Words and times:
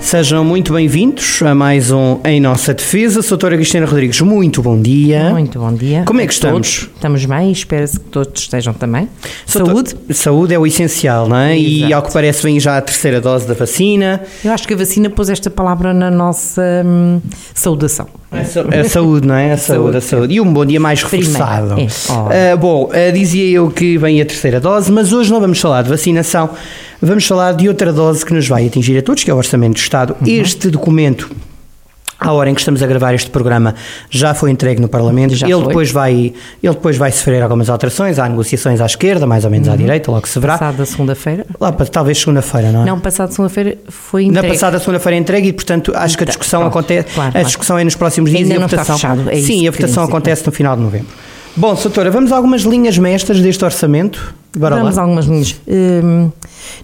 Sejam 0.00 0.42
muito 0.44 0.72
bem-vindos 0.72 1.40
a 1.42 1.54
mais 1.54 1.90
um 1.92 2.18
Em 2.24 2.40
Nossa 2.40 2.74
Defesa. 2.74 3.22
Sou 3.22 3.36
a 3.36 3.38
doutora 3.38 3.56
Cristina 3.56 3.86
Rodrigues, 3.86 4.20
muito 4.22 4.60
bom 4.62 4.80
dia. 4.80 5.30
Muito 5.30 5.58
bom 5.60 5.72
dia. 5.72 6.02
Como 6.06 6.20
é 6.20 6.26
que 6.26 6.32
estamos? 6.32 6.88
Estamos 6.94 7.24
bem, 7.26 7.52
espero-se 7.52 8.00
que 8.00 8.06
todos 8.06 8.40
estejam 8.42 8.72
também. 8.72 9.08
Sou 9.46 9.64
Saúde. 9.64 9.94
Saúde 10.10 10.54
é 10.54 10.58
o 10.58 10.66
essencial, 10.66 11.28
não 11.28 11.36
é? 11.36 11.56
E 11.56 11.80
Exato. 11.80 11.94
ao 11.94 12.02
que 12.02 12.12
parece 12.12 12.42
vem 12.42 12.58
já 12.58 12.78
a 12.78 12.80
terceira 12.80 13.20
dose 13.20 13.46
da 13.46 13.54
vacina. 13.54 14.22
Eu 14.44 14.52
acho 14.52 14.66
que 14.66 14.74
a 14.74 14.76
vacina 14.76 15.10
pôs 15.10 15.28
esta 15.28 15.50
palavra 15.50 15.92
na 15.94 16.10
nossa 16.10 16.62
hum, 16.84 17.20
saudação. 17.54 18.08
Sa- 18.46 18.62
a 18.62 18.84
saúde, 18.88 19.28
não 19.28 19.34
é? 19.34 19.52
A 19.52 19.58
saúde, 19.58 19.96
a 19.98 20.00
saúde. 20.00 20.34
E 20.34 20.40
um 20.40 20.52
bom 20.52 20.64
dia 20.64 20.80
mais 20.80 21.02
reforçado. 21.02 21.74
é. 21.78 21.86
Oh. 22.08 22.52
Ah, 22.52 22.56
bom, 22.56 22.90
ah, 22.92 23.10
dizia 23.12 23.48
eu 23.48 23.70
que 23.70 23.96
vem 23.98 24.20
a 24.20 24.24
terceira 24.26 24.58
dose, 24.60 24.90
mas 24.90 25.12
hoje 25.12 25.30
não 25.30 25.40
vamos 25.40 25.60
falar 25.60 25.82
de 25.82 25.88
vacinação, 25.90 26.50
vamos 27.00 27.26
falar 27.26 27.52
de 27.52 27.68
outra 27.68 27.92
dose 27.92 28.24
que 28.24 28.32
nos 28.34 28.46
vai 28.48 28.66
atingir 28.66 28.98
a 28.98 29.02
todos, 29.02 29.24
que 29.24 29.30
é 29.30 29.34
o 29.34 29.36
Orçamento 29.36 29.74
do 29.74 29.78
Estado. 29.78 30.16
Uhum. 30.20 30.26
Este 30.26 30.68
documento. 30.70 31.30
À 32.22 32.32
hora 32.32 32.50
em 32.50 32.54
que 32.54 32.60
estamos 32.60 32.82
a 32.82 32.86
gravar 32.86 33.14
este 33.14 33.30
programa 33.30 33.74
já 34.10 34.34
foi 34.34 34.50
entregue 34.50 34.78
no 34.78 34.88
Parlamento. 34.90 35.34
Já 35.34 35.46
ele, 35.46 35.54
foi. 35.54 35.68
depois 35.68 35.90
vai, 35.90 36.12
ele 36.62 36.74
depois 36.74 36.98
vai 36.98 37.10
sofrer 37.10 37.42
algumas 37.42 37.70
alterações. 37.70 38.18
Há 38.18 38.28
negociações 38.28 38.78
à 38.78 38.84
esquerda, 38.84 39.26
mais 39.26 39.46
ou 39.46 39.50
menos 39.50 39.68
Uhum. 39.68 39.72
à 39.72 39.76
direita, 39.78 40.10
logo 40.10 40.28
se 40.28 40.38
verá. 40.38 40.58
Passada 40.58 40.84
segunda-feira. 40.84 41.46
Lá 41.58 41.72
talvez 41.72 42.18
segunda-feira, 42.18 42.72
não 42.72 42.82
é? 42.82 42.84
Não, 42.84 43.00
passada 43.00 43.32
segunda-feira 43.32 43.78
foi 43.88 44.24
Na 44.26 44.40
entregue. 44.40 44.48
passada 44.48 44.78
segunda-feira 44.78 45.16
é 45.16 45.18
entregue 45.18 45.48
e, 45.48 45.52
portanto, 45.54 45.92
acho 45.96 46.18
que 46.18 46.24
a 46.24 46.26
Tá, 46.26 46.30
discussão 46.32 46.66
acontece. 46.66 47.08
Claro, 47.14 47.28
a 47.30 47.32
claro. 47.32 47.46
discussão 47.46 47.78
é 47.78 47.84
nos 47.84 47.96
próximos 47.96 48.28
dias 48.28 48.42
Ainda 48.42 48.52
e 48.52 48.56
a 48.56 48.60
não 48.60 48.66
está 48.66 48.76
votação. 48.82 48.96
fechado, 48.98 49.30
é 49.30 49.36
sim, 49.40 49.66
a 49.66 49.70
votação 49.70 50.02
dizer. 50.04 50.12
acontece 50.12 50.44
no 50.44 50.52
final 50.52 50.76
de 50.76 50.82
novembro. 50.82 51.08
Bom, 51.56 51.74
doutora, 51.74 52.10
vamos 52.10 52.32
a 52.32 52.36
algumas 52.36 52.62
linhas 52.62 52.96
mestras 52.96 53.40
deste 53.40 53.64
orçamento. 53.64 54.34
Bora 54.56 54.76
Vamos 54.76 54.96
a 54.96 55.00
lá. 55.00 55.02
algumas 55.02 55.26
linhas. 55.26 55.60
Hum, 55.66 56.30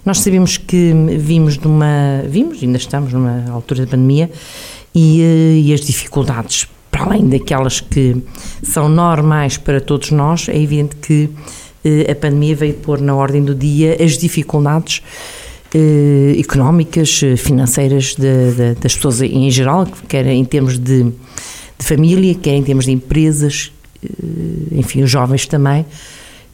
nós 0.05 0.19
sabemos 0.19 0.57
que 0.57 0.93
vimos 1.17 1.57
numa. 1.57 2.23
Vimos, 2.27 2.61
ainda 2.61 2.77
estamos 2.77 3.11
numa 3.13 3.45
altura 3.49 3.85
da 3.85 3.91
pandemia, 3.91 4.29
e, 4.93 5.21
eh, 5.21 5.59
e 5.65 5.73
as 5.73 5.81
dificuldades, 5.81 6.67
para 6.91 7.03
além 7.05 7.27
daquelas 7.27 7.79
que 7.79 8.17
são 8.63 8.87
normais 8.89 9.57
para 9.57 9.79
todos 9.81 10.11
nós, 10.11 10.47
é 10.49 10.57
evidente 10.61 10.95
que 10.97 11.29
eh, 11.83 12.11
a 12.11 12.15
pandemia 12.15 12.55
veio 12.55 12.73
pôr 12.75 12.99
na 13.01 13.15
ordem 13.15 13.43
do 13.43 13.55
dia 13.55 13.97
as 14.03 14.17
dificuldades 14.17 15.01
eh, 15.73 16.35
económicas, 16.39 17.21
eh, 17.23 17.35
financeiras 17.35 18.15
de- 18.15 18.51
de- 18.53 18.75
das 18.81 18.95
pessoas 18.95 19.21
em 19.21 19.49
geral, 19.49 19.87
quer 20.07 20.25
em 20.27 20.43
termos 20.45 20.77
de, 20.79 21.03
de 21.03 21.85
família, 21.85 22.33
quer 22.35 22.53
em 22.55 22.63
termos 22.63 22.85
de 22.85 22.91
empresas, 22.91 23.71
enfim, 24.71 25.03
os 25.03 25.09
jovens 25.09 25.45
também. 25.47 25.85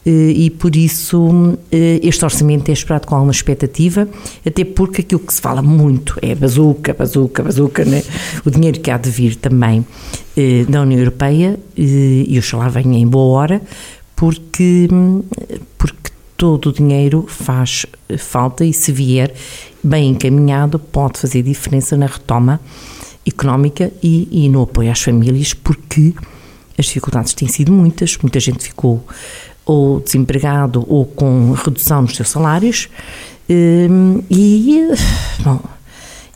Eh, 0.06 0.32
E 0.36 0.50
por 0.50 0.76
isso 0.76 1.56
eh, 1.72 2.00
este 2.02 2.24
orçamento 2.24 2.68
é 2.68 2.72
esperado 2.72 3.06
com 3.06 3.14
alguma 3.14 3.32
expectativa, 3.32 4.06
até 4.46 4.64
porque 4.64 5.00
aquilo 5.00 5.20
que 5.20 5.32
se 5.32 5.40
fala 5.40 5.62
muito 5.62 6.18
é 6.20 6.34
bazuca, 6.34 6.92
bazuca, 6.92 7.42
bazuca, 7.42 7.84
né? 7.84 8.02
o 8.44 8.50
dinheiro 8.50 8.80
que 8.80 8.90
há 8.90 8.98
de 8.98 9.10
vir 9.10 9.36
também 9.36 9.84
eh, 10.36 10.64
da 10.68 10.82
União 10.82 10.98
Europeia, 10.98 11.58
eh, 11.76 12.24
e 12.28 12.38
oxalá 12.38 12.68
venha 12.68 12.98
em 12.98 13.06
boa 13.06 13.38
hora, 13.38 13.62
porque, 14.14 14.88
porque 15.78 16.10
todo 16.36 16.68
o 16.68 16.72
dinheiro 16.72 17.24
faz 17.26 17.86
eh, 18.08 18.18
falta 18.18 18.64
e 18.64 18.72
se 18.72 18.92
vier 18.92 19.32
bem 19.82 20.10
encaminhado 20.10 20.78
pode 20.78 21.18
fazer 21.18 21.42
diferença 21.42 21.96
na 21.96 22.06
retoma 22.06 22.60
económica 23.26 23.90
e, 24.02 24.28
e 24.30 24.48
no 24.50 24.62
apoio 24.62 24.90
às 24.90 25.00
famílias, 25.00 25.54
porque 25.54 26.12
as 26.78 26.86
dificuldades 26.86 27.34
têm 27.34 27.48
sido 27.48 27.72
muitas, 27.72 28.16
muita 28.18 28.40
gente 28.40 28.64
ficou 28.64 29.04
ou 29.64 30.00
desempregado 30.00 30.84
ou 30.88 31.06
com 31.06 31.52
redução 31.52 32.02
nos 32.02 32.16
seus 32.16 32.28
salários 32.28 32.88
hum, 33.48 34.22
e, 34.30 34.88
bom, 35.40 35.60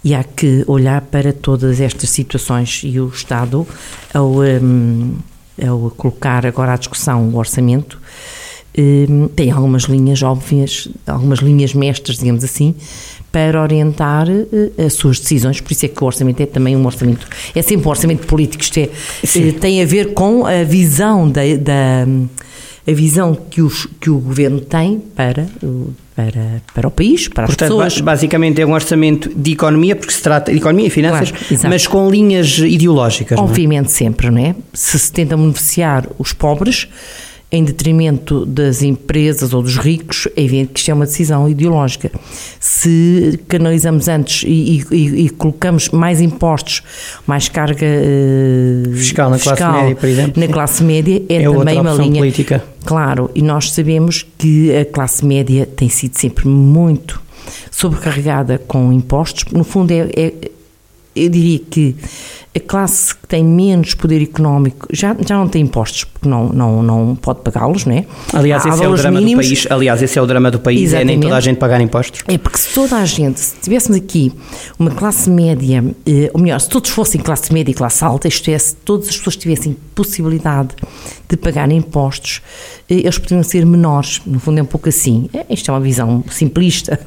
e 0.03 0.15
há 0.15 0.25
que 0.25 0.65
olhar 0.67 1.03
para 1.03 1.33
todas 1.33 1.81
estas 1.81 2.11
situações 2.11 2.83
e 2.85 2.99
o 2.99 3.09
Estado, 3.09 3.67
ao, 4.15 4.31
hum, 4.41 5.17
ao 5.63 5.91
colocar 5.91 6.47
agora 6.47 6.75
à 6.75 6.77
discussão 6.77 7.29
o 7.29 7.37
orçamento, 7.37 8.01
hum, 8.79 9.29
tem 9.35 9.51
algumas 9.51 9.85
linhas 9.85 10.23
óbvias, 10.23 10.89
algumas 11.07 11.41
linhas 11.41 11.75
mestras, 11.75 12.19
digamos 12.19 12.45
assim, 12.45 12.75
para 13.33 13.61
orientar 13.61 14.27
eh, 14.31 14.85
as 14.87 14.95
suas 14.95 15.19
decisões, 15.21 15.61
por 15.61 15.73
isso 15.73 15.85
é 15.85 15.89
que 15.89 16.03
o 16.03 16.07
orçamento 16.07 16.41
é 16.41 16.47
também 16.47 16.75
um 16.77 16.85
orçamento, 16.87 17.27
é 17.55 17.63
sempre 17.63 17.87
um 17.87 17.91
orçamento 17.91 18.27
político, 18.27 18.63
isto 18.63 18.79
é, 18.79 18.89
eh, 19.39 19.53
tem 19.53 19.83
a 19.83 19.85
ver 19.87 20.15
com 20.15 20.47
a 20.47 20.63
visão 20.65 21.29
da, 21.31 21.43
da- 21.61 22.07
a 22.87 22.93
visão 22.95 23.35
que, 23.35 23.61
os, 23.61 23.87
que 24.01 24.09
o 24.09 24.19
governo 24.19 24.61
tem 24.61 24.99
para, 24.99 25.47
o- 25.63 25.93
para, 26.17 26.63
para 26.75 26.89
o 26.89 26.91
país, 26.91 27.29
para 27.29 27.45
as 27.45 27.51
Portanto, 27.51 27.69
pessoas. 27.69 27.99
ba- 28.01 28.13
basicamente 28.13 28.61
é 28.63 28.67
um 28.67 28.73
orçamento 28.73 29.29
de 29.37 29.53
economia, 29.53 29.95
porque 29.95 30.13
se 30.13 30.23
trata 30.23 30.51
de 30.51 30.57
economia 30.57 30.87
e 30.87 30.91
finanças, 30.91 31.31
Claro, 31.31 31.69
mas 31.69 31.87
com 31.87 32.09
linhas 32.11 32.57
ideológicas. 32.59 33.37
não 33.37 33.45
é? 33.45 33.49
Obviamente 33.49 33.93
sempre, 33.93 34.31
não 34.31 34.39
é? 34.39 34.55
Se 34.73 34.99
se 34.99 35.13
tenta 35.13 35.37
beneficiar 35.37 36.07
os 36.19 36.33
pobres 36.33 36.89
em 37.51 37.65
detrimento 37.65 38.45
das 38.45 38.83
empresas 38.83 39.55
ou 39.55 39.63
dos 39.63 39.79
ricos, 39.79 40.29
é 40.37 40.43
evidente 40.43 40.73
que 40.75 40.81
isto 40.81 40.91
é 40.91 40.95
uma 40.95 41.07
decisão 41.07 41.49
ideológica. 41.49 42.11
Se 42.61 43.41
canalizamos 43.49 44.07
antes 44.07 44.43
e, 44.47 44.85
e- 44.91 45.25
e 45.25 45.31
colocamos 45.31 45.89
mais 45.89 46.21
impostos, 46.21 46.83
mais 47.27 47.49
carga 47.49 47.87
eh, 47.87 48.83
Fiscal 48.95 49.31
na 49.31 49.39
classe 49.39 49.65
média, 49.65 49.97
por 49.97 50.09
exemplo, 50.09 50.41
na 50.41 50.49
classe 50.49 50.83
média, 50.85 51.23
é, 51.29 51.35
É 51.43 51.51
também 51.51 51.81
uma 51.81 51.93
linha. 51.95 52.19
política. 52.21 52.63
Claro, 52.85 53.31
e 53.35 53.41
nós 53.41 53.71
sabemos 53.73 54.27
que 54.37 54.75
a 54.77 54.85
classe 54.85 55.25
média 55.25 55.65
tem 55.65 55.89
sido 55.89 56.19
sempre 56.19 56.47
muito 56.47 57.23
sobrecarregada 57.71 58.59
com 58.67 58.93
impostos. 58.93 59.51
No 59.53 59.65
fundo, 59.65 59.91
é, 59.93 60.09
é- 60.15 60.51
eu 61.17 61.29
diria 61.31 61.59
que 61.59 61.97
a 62.55 62.61
classe 62.61 63.15
que 63.15 63.27
tem 63.27 63.43
menos 63.45 63.95
poder 63.95 64.23
económico 64.23 64.87
já, 64.93 65.17
já 65.27 65.37
não 65.37 65.49
tem 65.49 65.63
impostos, 65.63 66.05
porque 66.21 66.29
não, 66.29 66.49
não, 66.49 66.83
não 66.83 67.17
pode 67.17 67.41
pagá-los, 67.41 67.85
não 67.85 67.95
é? 67.95 68.05
Aliás, 68.33 68.65
Há 68.67 68.71
esse 68.71 68.85
é 68.85 68.89
o 68.89 68.95
drama 68.97 69.21
mínimos. 69.21 69.47
do 69.47 69.49
país. 69.51 69.67
Aliás, 69.71 70.03
esse 70.03 70.19
é 70.19 70.23
o 70.23 70.27
drama 70.27 70.51
do 70.51 70.59
país, 70.59 70.93
é 70.93 70.97
nem 71.05 71.15
Exatamente. 71.15 71.23
toda 71.23 71.37
a 71.37 71.41
gente 71.41 71.57
pagar 71.59 71.81
impostos. 71.81 72.21
É 72.27 72.37
porque 72.39 72.59
se 72.59 72.75
toda 72.75 72.97
a 72.97 73.05
gente, 73.05 73.39
se 73.41 73.55
tivéssemos 73.61 73.97
aqui 73.97 74.33
uma 74.79 74.91
classe 74.91 75.31
média, 75.31 75.85
eh, 76.07 76.31
ou 76.35 76.41
melhor, 76.41 76.61
se 76.61 76.69
todos 76.69 76.91
fossem 76.91 77.21
classe 77.21 77.53
média 77.53 77.71
e 77.71 77.75
classe 77.75 78.05
alta, 78.05 78.27
isto 78.29 78.51
é, 78.51 78.59
se 78.59 78.75
todas 78.77 79.09
as 79.09 79.17
pessoas 79.17 79.37
tivessem 79.37 79.77
possibilidade 79.95 80.71
de 81.29 81.37
pagar 81.37 81.71
impostos, 81.71 82.41
eh, 82.91 82.95
eles 82.95 83.19
poderiam 83.19 83.43
ser 83.43 83.65
menores. 83.67 84.21
No 84.27 84.41
fundo 84.41 84.59
é 84.59 84.63
um 84.63 84.67
pouco 84.67 84.89
assim. 84.89 85.29
É, 85.33 85.45
isto 85.53 85.71
é 85.71 85.75
uma 85.75 85.81
visão 85.81 86.25
simplista 86.31 86.99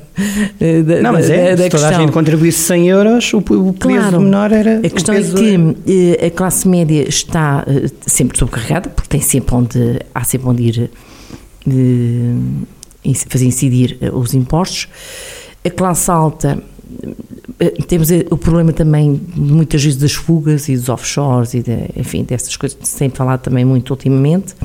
eh, 0.60 0.82
da, 0.84 1.02
Não, 1.02 1.14
mas 1.14 1.28
da- 1.28 1.34
é, 1.36 1.56
da 1.56 1.64
se 1.64 1.70
toda 1.70 1.84
a 1.84 1.88
questão. 1.90 2.06
gente 2.06 2.14
contribuísse 2.14 2.60
100 2.60 2.88
euros, 2.90 3.34
o, 3.34 3.38
o 3.40 3.74
peso 3.74 3.80
Claro. 3.80 4.22
menor 4.22 4.52
era. 4.52 4.78
A 4.78 4.90
questão 4.90 5.16
é 5.16 5.18
peso 5.18 5.36
que 5.36 5.76
eh, 6.20 6.28
a 6.28 6.30
classe 6.30 6.68
média 6.68 7.08
está 7.08 7.66
sempre 8.06 8.38
sobrecarregada, 8.38 8.90
porque 8.90 9.11
tem 9.12 9.20
sempre 9.20 9.54
onde, 9.54 10.00
há 10.16 10.24
sempre 10.24 10.48
onde 10.48 10.64
ir 10.64 10.92
eh, 11.68 13.14
fazer 13.28 13.46
incidir 13.46 13.98
eh, 14.00 14.10
os 14.10 14.34
impostos. 14.34 14.88
A 15.66 15.70
classe 15.70 16.10
alta, 16.10 16.64
eh, 17.60 17.70
temos 17.88 18.08
o 18.30 18.38
problema 18.38 18.72
também, 18.72 19.22
muitas 19.36 19.84
vezes, 19.84 20.00
das 20.00 20.14
fugas 20.14 20.70
e 20.70 20.78
dos 20.78 20.88
offshores, 20.88 21.54
e 21.54 21.62
de, 21.62 21.90
enfim, 21.98 22.24
dessas 22.24 22.56
coisas 22.56 22.78
que 22.78 22.88
se 22.88 22.98
tem 22.98 23.10
falado 23.10 23.42
também 23.42 23.66
muito 23.66 23.90
ultimamente, 23.90 24.56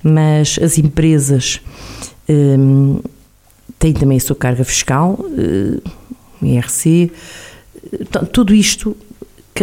mas 0.00 0.60
as 0.62 0.78
empresas 0.78 1.60
eh, 2.28 2.56
têm 3.80 3.92
também 3.92 4.16
a 4.16 4.20
sua 4.20 4.36
carga 4.36 4.62
fiscal, 4.62 5.18
IRC, 6.40 7.10
tudo 8.32 8.54
isto, 8.54 8.96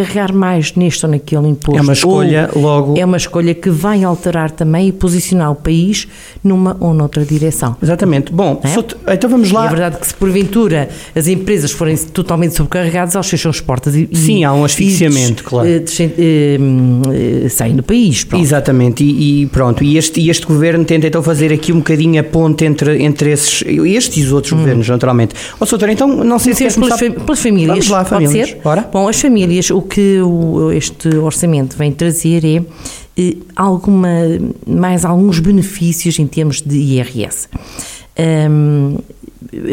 carregar 0.04 0.34
mais 0.34 0.74
neste 0.76 1.06
ou 1.06 1.12
naquele 1.12 1.48
imposto. 1.48 1.78
É 1.78 1.82
uma 1.82 1.94
escolha 1.94 2.50
logo. 2.56 2.98
É 2.98 3.06
uma 3.06 3.18
escolha 3.18 3.54
que 3.54 3.70
vai 3.70 4.04
alterar 4.04 4.52
também 4.52 4.88
e 4.88 4.92
posicionar 4.92 5.52
o 5.52 5.56
país 5.56 6.08
numa 6.44 6.76
ou 6.80 6.94
noutra 6.94 7.24
direção. 7.26 7.76
Exatamente. 7.82 8.32
Bom, 8.32 8.62
É? 8.64 9.14
então 9.14 9.30
vamos 9.30 9.50
E 9.50 9.54
lá. 9.54 9.66
é 9.66 9.70
verdade 9.70 9.98
que 9.98 10.08
se 10.08 10.14
porventura 10.14 10.90
as 11.16 11.28
empresas 11.28 11.72
forem 11.72 11.98
totalmente 11.98 12.56
sobrecarregadas, 12.56 13.16
elas 13.16 13.30
fecham 13.30 13.50
as 13.50 13.60
portas 13.60 13.96
e, 13.96 14.08
e- 14.12 14.16
Sim, 14.18 14.44
há 14.44 14.54
um 14.54 14.64
asfixiamento, 14.64 15.42
e, 15.44 15.46
claro. 15.46 15.68
eh, 15.68 15.80
descem- 15.80 16.14
eh, 16.18 16.58
hum, 16.60 17.02
eh, 17.46 17.50
saem 17.50 17.76
do 17.76 17.84
país. 17.84 18.24
pronto. 18.24 18.42
Exatamente, 18.42 19.04
e, 19.04 19.44
e 19.44 19.46
pronto, 19.48 19.84
e 19.84 19.98
este, 19.98 20.20
e 20.22 20.30
este 20.30 20.46
governo 20.46 20.86
tenta 20.86 21.08
então 21.08 21.22
fazer 21.24 21.52
aqui 21.52 21.72
um 21.74 21.78
bocadinho 21.78 22.20
a 22.20 22.24
ponte 22.24 22.66
entre, 22.66 23.02
entre 23.04 23.32
esses, 23.32 23.64
estes 23.68 24.18
e 24.18 24.26
os 24.26 24.32
outros 24.32 24.54
governos, 24.54 24.88
naturalmente. 24.88 25.36
Ó, 25.60 25.66
doutor, 25.66 25.90
então 25.90 26.08
não 26.08 26.38
sei 26.40 26.54
se 26.54 26.60
Hum. 26.60 26.68
Quer 26.70 26.74
pelas, 26.76 27.00
começar... 27.00 27.20
pelas 27.26 27.40
famílias. 27.42 27.70
Vamos 27.70 27.90
lá, 27.90 28.06
famílias. 28.06 28.56
Bom, 28.92 29.08
as 29.08 29.20
famílias, 29.22 29.70
o 29.72 29.82
que 29.90 30.22
o- 30.22 30.72
este 30.72 31.10
orçamento 31.18 31.76
vem 31.78 31.92
trazer 31.92 32.46
é 32.46 32.64
eh, 33.18 33.36
alguma, 33.56 34.10
mais 34.66 35.04
alguns 35.04 35.40
benefícios 35.40 36.18
em 36.20 36.28
termos 36.28 36.62
de 36.62 36.78
IRS. 36.78 37.48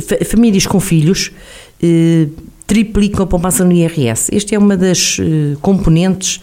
Fa- 0.07 0.25
famílias 0.25 0.67
com 0.67 0.81
filhos 0.81 1.33
eh, 1.83 2.27
triplicam 2.67 3.25
a 3.25 3.27
poupança 3.27 3.65
no 3.65 3.73
IRS. 3.73 4.35
Esta 4.35 4.55
é 4.55 4.59
uma 4.59 4.77
das 4.77 5.19
eh, 5.21 5.57
componentes, 5.61 6.41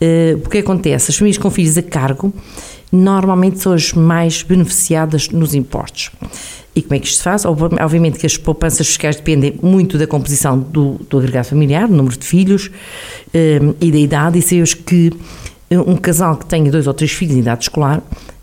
eh, 0.00 0.36
porque 0.42 0.58
acontece, 0.58 1.10
as 1.10 1.16
famílias 1.16 1.38
com 1.38 1.50
filhos 1.50 1.76
a 1.76 1.82
cargo 1.82 2.32
normalmente 2.92 3.58
são 3.60 3.72
as 3.72 3.92
mais 3.92 4.42
beneficiadas 4.42 5.28
nos 5.28 5.54
impostos. 5.54 6.10
E 6.74 6.82
como 6.82 6.94
é 6.94 6.98
que 6.98 7.06
isto 7.06 7.18
se 7.18 7.22
faz? 7.22 7.44
Obviamente 7.44 8.18
que 8.18 8.26
as 8.26 8.36
poupanças 8.36 8.86
fiscais 8.86 9.16
dependem 9.16 9.58
muito 9.62 9.98
da 9.98 10.06
composição 10.06 10.58
do, 10.58 11.00
do 11.08 11.18
agregado 11.18 11.46
familiar, 11.46 11.88
do 11.88 11.94
número 11.94 12.16
de 12.16 12.24
filhos 12.24 12.70
um, 13.34 13.74
e 13.80 13.90
da 13.90 13.98
idade, 13.98 14.38
e 14.38 14.42
sabemos 14.42 14.74
que 14.74 15.12
um 15.70 15.96
casal 15.96 16.36
que 16.36 16.46
tenha 16.46 16.70
dois 16.70 16.86
ou 16.86 16.94
três 16.94 17.12
filhos 17.12 17.36
em 17.36 17.40
idade 17.40 17.64
escolar, 17.64 18.02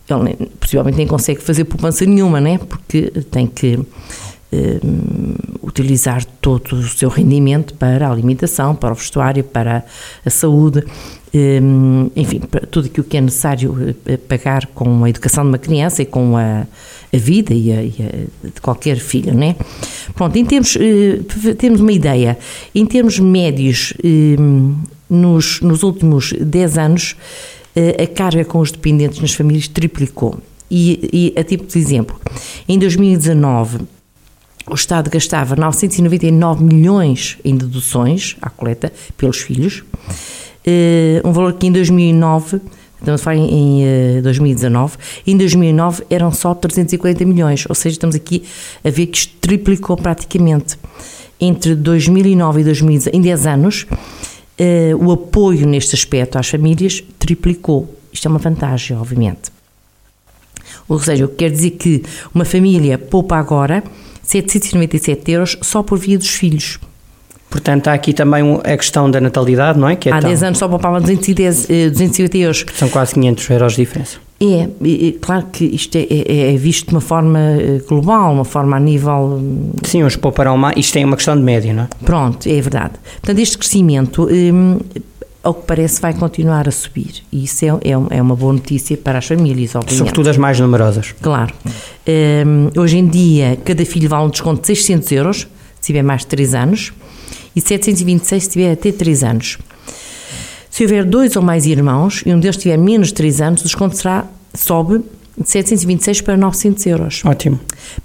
ele 0.09 0.49
possivelmente 0.59 0.97
nem 0.97 1.07
consegue 1.07 1.41
fazer 1.41 1.65
poupança 1.65 2.05
nenhuma, 2.05 2.39
né? 2.39 2.57
porque 2.57 3.11
tem 3.31 3.47
que 3.47 3.79
utilizar 5.61 6.23
todo 6.41 6.73
o 6.73 6.83
seu 6.83 7.09
rendimento 7.09 7.73
para 7.73 8.07
a 8.07 8.11
alimentação, 8.11 8.73
para 8.73 8.93
o 8.93 8.95
vestuário, 8.95 9.43
para 9.43 9.83
a 10.25 10.29
saúde, 10.29 10.83
um, 11.33 12.09
enfim, 12.15 12.39
para 12.39 12.65
tudo 12.65 12.87
aquilo 12.87 13.05
que 13.05 13.17
é 13.17 13.21
necessário 13.21 13.95
eh, 14.05 14.17
pagar 14.17 14.65
com 14.67 15.03
a 15.03 15.09
educação 15.09 15.43
de 15.43 15.49
uma 15.49 15.57
criança 15.57 16.01
e 16.01 16.05
com 16.05 16.37
a, 16.37 16.61
a 16.61 17.17
vida 17.17 17.53
e, 17.53 17.71
a, 17.71 17.83
e 17.83 17.95
a, 17.99 18.47
de 18.47 18.61
qualquer 18.61 18.97
filho, 18.97 19.33
né? 19.33 19.55
Pronto, 20.15 20.37
em 20.37 20.45
termos, 20.45 20.75
uh, 20.75 21.55
temos 21.55 21.81
uma 21.81 21.91
ideia, 21.91 22.37
em 22.73 22.85
termos 22.85 23.19
médios, 23.19 23.93
um, 24.03 24.75
nos, 25.09 25.61
nos 25.61 25.83
últimos 25.83 26.33
10 26.33 26.77
anos, 26.77 27.15
a 27.75 28.07
carga 28.07 28.43
com 28.43 28.57
os 28.57 28.71
dependentes 28.71 29.19
nas 29.19 29.33
famílias 29.33 29.67
triplicou. 29.67 30.39
E, 30.69 31.33
e 31.35 31.39
a 31.39 31.43
tipo 31.43 31.65
de 31.65 31.77
exemplo, 31.77 32.19
em 32.67 32.77
2019 32.79 33.77
o 34.69 34.75
Estado 34.75 35.09
gastava 35.09 35.55
999 35.55 36.63
milhões 36.63 37.37
em 37.43 37.55
deduções 37.55 38.35
à 38.41 38.49
coleta 38.49 38.91
pelos 39.17 39.37
filhos, 39.37 39.83
eh, 40.65 41.21
um 41.23 41.31
valor 41.31 41.53
que 41.53 41.67
em 41.67 41.71
2009, 41.71 42.59
estamos 42.99 43.21
a 43.21 43.23
falar 43.23 43.37
em 43.37 44.21
2019, 44.21 44.97
eh, 44.97 45.31
em 45.31 45.37
2009 45.37 46.03
eram 46.09 46.31
só 46.31 46.53
340 46.53 47.23
milhões, 47.25 47.65
ou 47.69 47.75
seja, 47.75 47.93
estamos 47.93 48.15
aqui 48.15 48.43
a 48.83 48.89
ver 48.89 49.07
que 49.07 49.17
isto 49.17 49.35
triplicou 49.39 49.95
praticamente. 49.95 50.77
Entre 51.39 51.75
2009 51.75 52.61
e 52.61 52.63
2010, 52.65 53.15
em 53.15 53.21
10 53.21 53.45
anos, 53.45 53.87
eh, 54.57 54.91
o 54.99 55.11
apoio 55.11 55.65
neste 55.65 55.95
aspecto 55.95 56.37
às 56.37 56.49
famílias 56.49 57.01
triplicou. 57.17 57.95
Isto 58.11 58.27
é 58.27 58.29
uma 58.29 58.39
vantagem, 58.39 58.97
obviamente. 58.97 59.51
Ou 60.89 60.99
seja, 60.99 61.25
o 61.25 61.27
que 61.29 61.35
quer 61.35 61.51
dizer 61.51 61.71
que 61.71 62.03
uma 62.33 62.43
família 62.43 62.97
poupa 62.97 63.37
agora 63.37 63.83
797 64.27 65.31
euros 65.31 65.57
só 65.61 65.81
por 65.81 65.97
via 65.97 66.17
dos 66.17 66.29
filhos. 66.29 66.79
Portanto, 67.49 67.87
há 67.87 67.93
aqui 67.93 68.13
também 68.13 68.59
a 68.61 68.77
questão 68.77 69.09
da 69.09 69.21
natalidade, 69.21 69.79
não 69.79 69.87
é? 69.87 69.95
Que 69.95 70.09
é 70.09 70.11
há 70.11 70.19
tão... 70.19 70.29
10 70.29 70.43
anos 70.43 70.59
só 70.59 70.67
poupava 70.67 70.99
210, 70.99 71.67
250 71.67 72.37
euros. 72.37 72.65
São 72.75 72.89
quase 72.89 73.13
500 73.13 73.49
euros 73.49 73.73
de 73.73 73.85
diferença. 73.85 74.17
É, 74.39 74.63
é, 74.63 75.11
claro 75.19 75.47
que 75.51 75.63
isto 75.65 75.95
é, 75.95 76.05
é, 76.09 76.53
é, 76.53 76.57
visto 76.57 76.89
de 76.89 76.93
uma 76.93 77.01
forma 77.01 77.39
eh, 77.39 77.81
global, 77.87 78.33
uma 78.33 78.45
forma 78.45 78.77
a 78.77 78.79
nível. 78.79 79.39
Hum, 79.41 79.71
Sim, 79.83 80.03
uns 80.03 80.15
pouparão 80.15 80.57
mais. 80.57 80.77
Isto 80.77 80.99
é 80.99 81.05
uma 81.05 81.15
questão 81.15 81.35
de 81.35 81.41
média, 81.41 81.73
não 81.73 81.83
é? 81.83 81.87
Pronto, 82.03 82.47
é 82.47 82.61
verdade. 82.61 82.93
Portanto, 83.21 83.39
este 83.39 83.57
crescimento 83.57 84.27
hum, 84.29 84.77
ao 85.43 85.53
que 85.53 85.65
parece, 85.65 86.01
vai 86.01 86.13
continuar 86.13 86.67
a 86.67 86.71
subir. 86.71 87.23
E 87.31 87.43
isso 87.43 87.63
é, 87.63 87.69
é, 87.69 88.17
é 88.17 88.21
uma 88.21 88.35
boa 88.35 88.53
notícia 88.53 88.97
para 88.97 89.19
as 89.19 89.25
famílias, 89.25 89.75
obviamente. 89.75 89.97
Sobretudo 89.97 90.29
as 90.29 90.37
mais 90.37 90.59
numerosas. 90.59 91.13
Claro. 91.21 91.53
Um, 92.07 92.79
hoje 92.79 92.97
em 92.97 93.07
dia, 93.07 93.57
cada 93.63 93.85
filho 93.85 94.09
vale 94.09 94.25
um 94.25 94.29
desconto 94.29 94.61
de 94.61 94.67
600 94.67 95.11
euros, 95.11 95.47
se 95.79 95.87
tiver 95.87 96.03
mais 96.03 96.21
de 96.21 96.27
3 96.27 96.55
anos, 96.55 96.93
e 97.55 97.61
726 97.61 98.43
se 98.43 98.49
tiver 98.49 98.71
até 98.71 98.91
3 98.91 99.23
anos. 99.23 99.57
Se 100.69 100.83
houver 100.83 101.05
dois 101.05 101.35
ou 101.35 101.41
mais 101.41 101.65
irmãos 101.65 102.21
e 102.25 102.31
um 102.31 102.39
deles 102.39 102.57
tiver 102.57 102.77
menos 102.77 103.07
de 103.07 103.15
3 103.15 103.41
anos, 103.41 103.61
o 103.61 103.63
desconto 103.63 103.97
será, 103.97 104.25
sobe 104.53 104.99
de 105.35 105.49
726 105.49 106.21
para 106.21 106.37
900 106.37 106.85
euros. 106.85 107.21
Ótimo. 107.25 107.59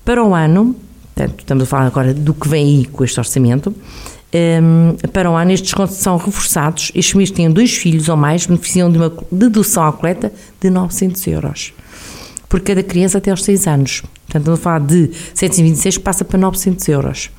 Para 0.05 0.25
o 0.25 0.35
ano, 0.35 0.75
portanto, 1.15 1.41
estamos 1.41 1.65
a 1.65 1.67
falar 1.67 1.87
agora 1.87 2.15
do 2.15 2.33
que 2.33 2.49
vem 2.49 2.65
aí 2.65 2.85
com 2.87 3.05
este 3.05 3.19
orçamento, 3.21 3.75
um, 4.35 4.97
para 5.09 5.31
o 5.31 5.37
ano, 5.37 5.51
estes 5.51 5.71
descontos 5.71 5.97
são 5.97 6.17
reforçados. 6.17 6.91
Estes 6.95 7.11
famílias 7.11 7.31
que 7.31 7.37
têm 7.37 7.51
dois 7.51 7.77
filhos 7.77 8.09
ou 8.09 8.17
mais 8.17 8.47
beneficiam 8.47 8.91
de 8.91 8.99
uma 8.99 9.13
dedução 9.31 9.87
à 9.87 9.93
coleta 9.93 10.33
de 10.61 10.71
900 10.71 11.27
euros 11.27 11.73
por 12.49 12.61
cada 12.61 12.83
criança 12.83 13.17
até 13.17 13.31
aos 13.31 13.43
6 13.45 13.67
anos. 13.67 14.03
Portanto, 14.27 14.43
estamos 14.43 14.61
a 14.61 14.63
falar 14.63 14.81
de 14.81 15.11
726 15.33 15.97
que 15.97 16.03
passa 16.03 16.23
para 16.23 16.39
900 16.39 16.87
euros. 16.89 17.31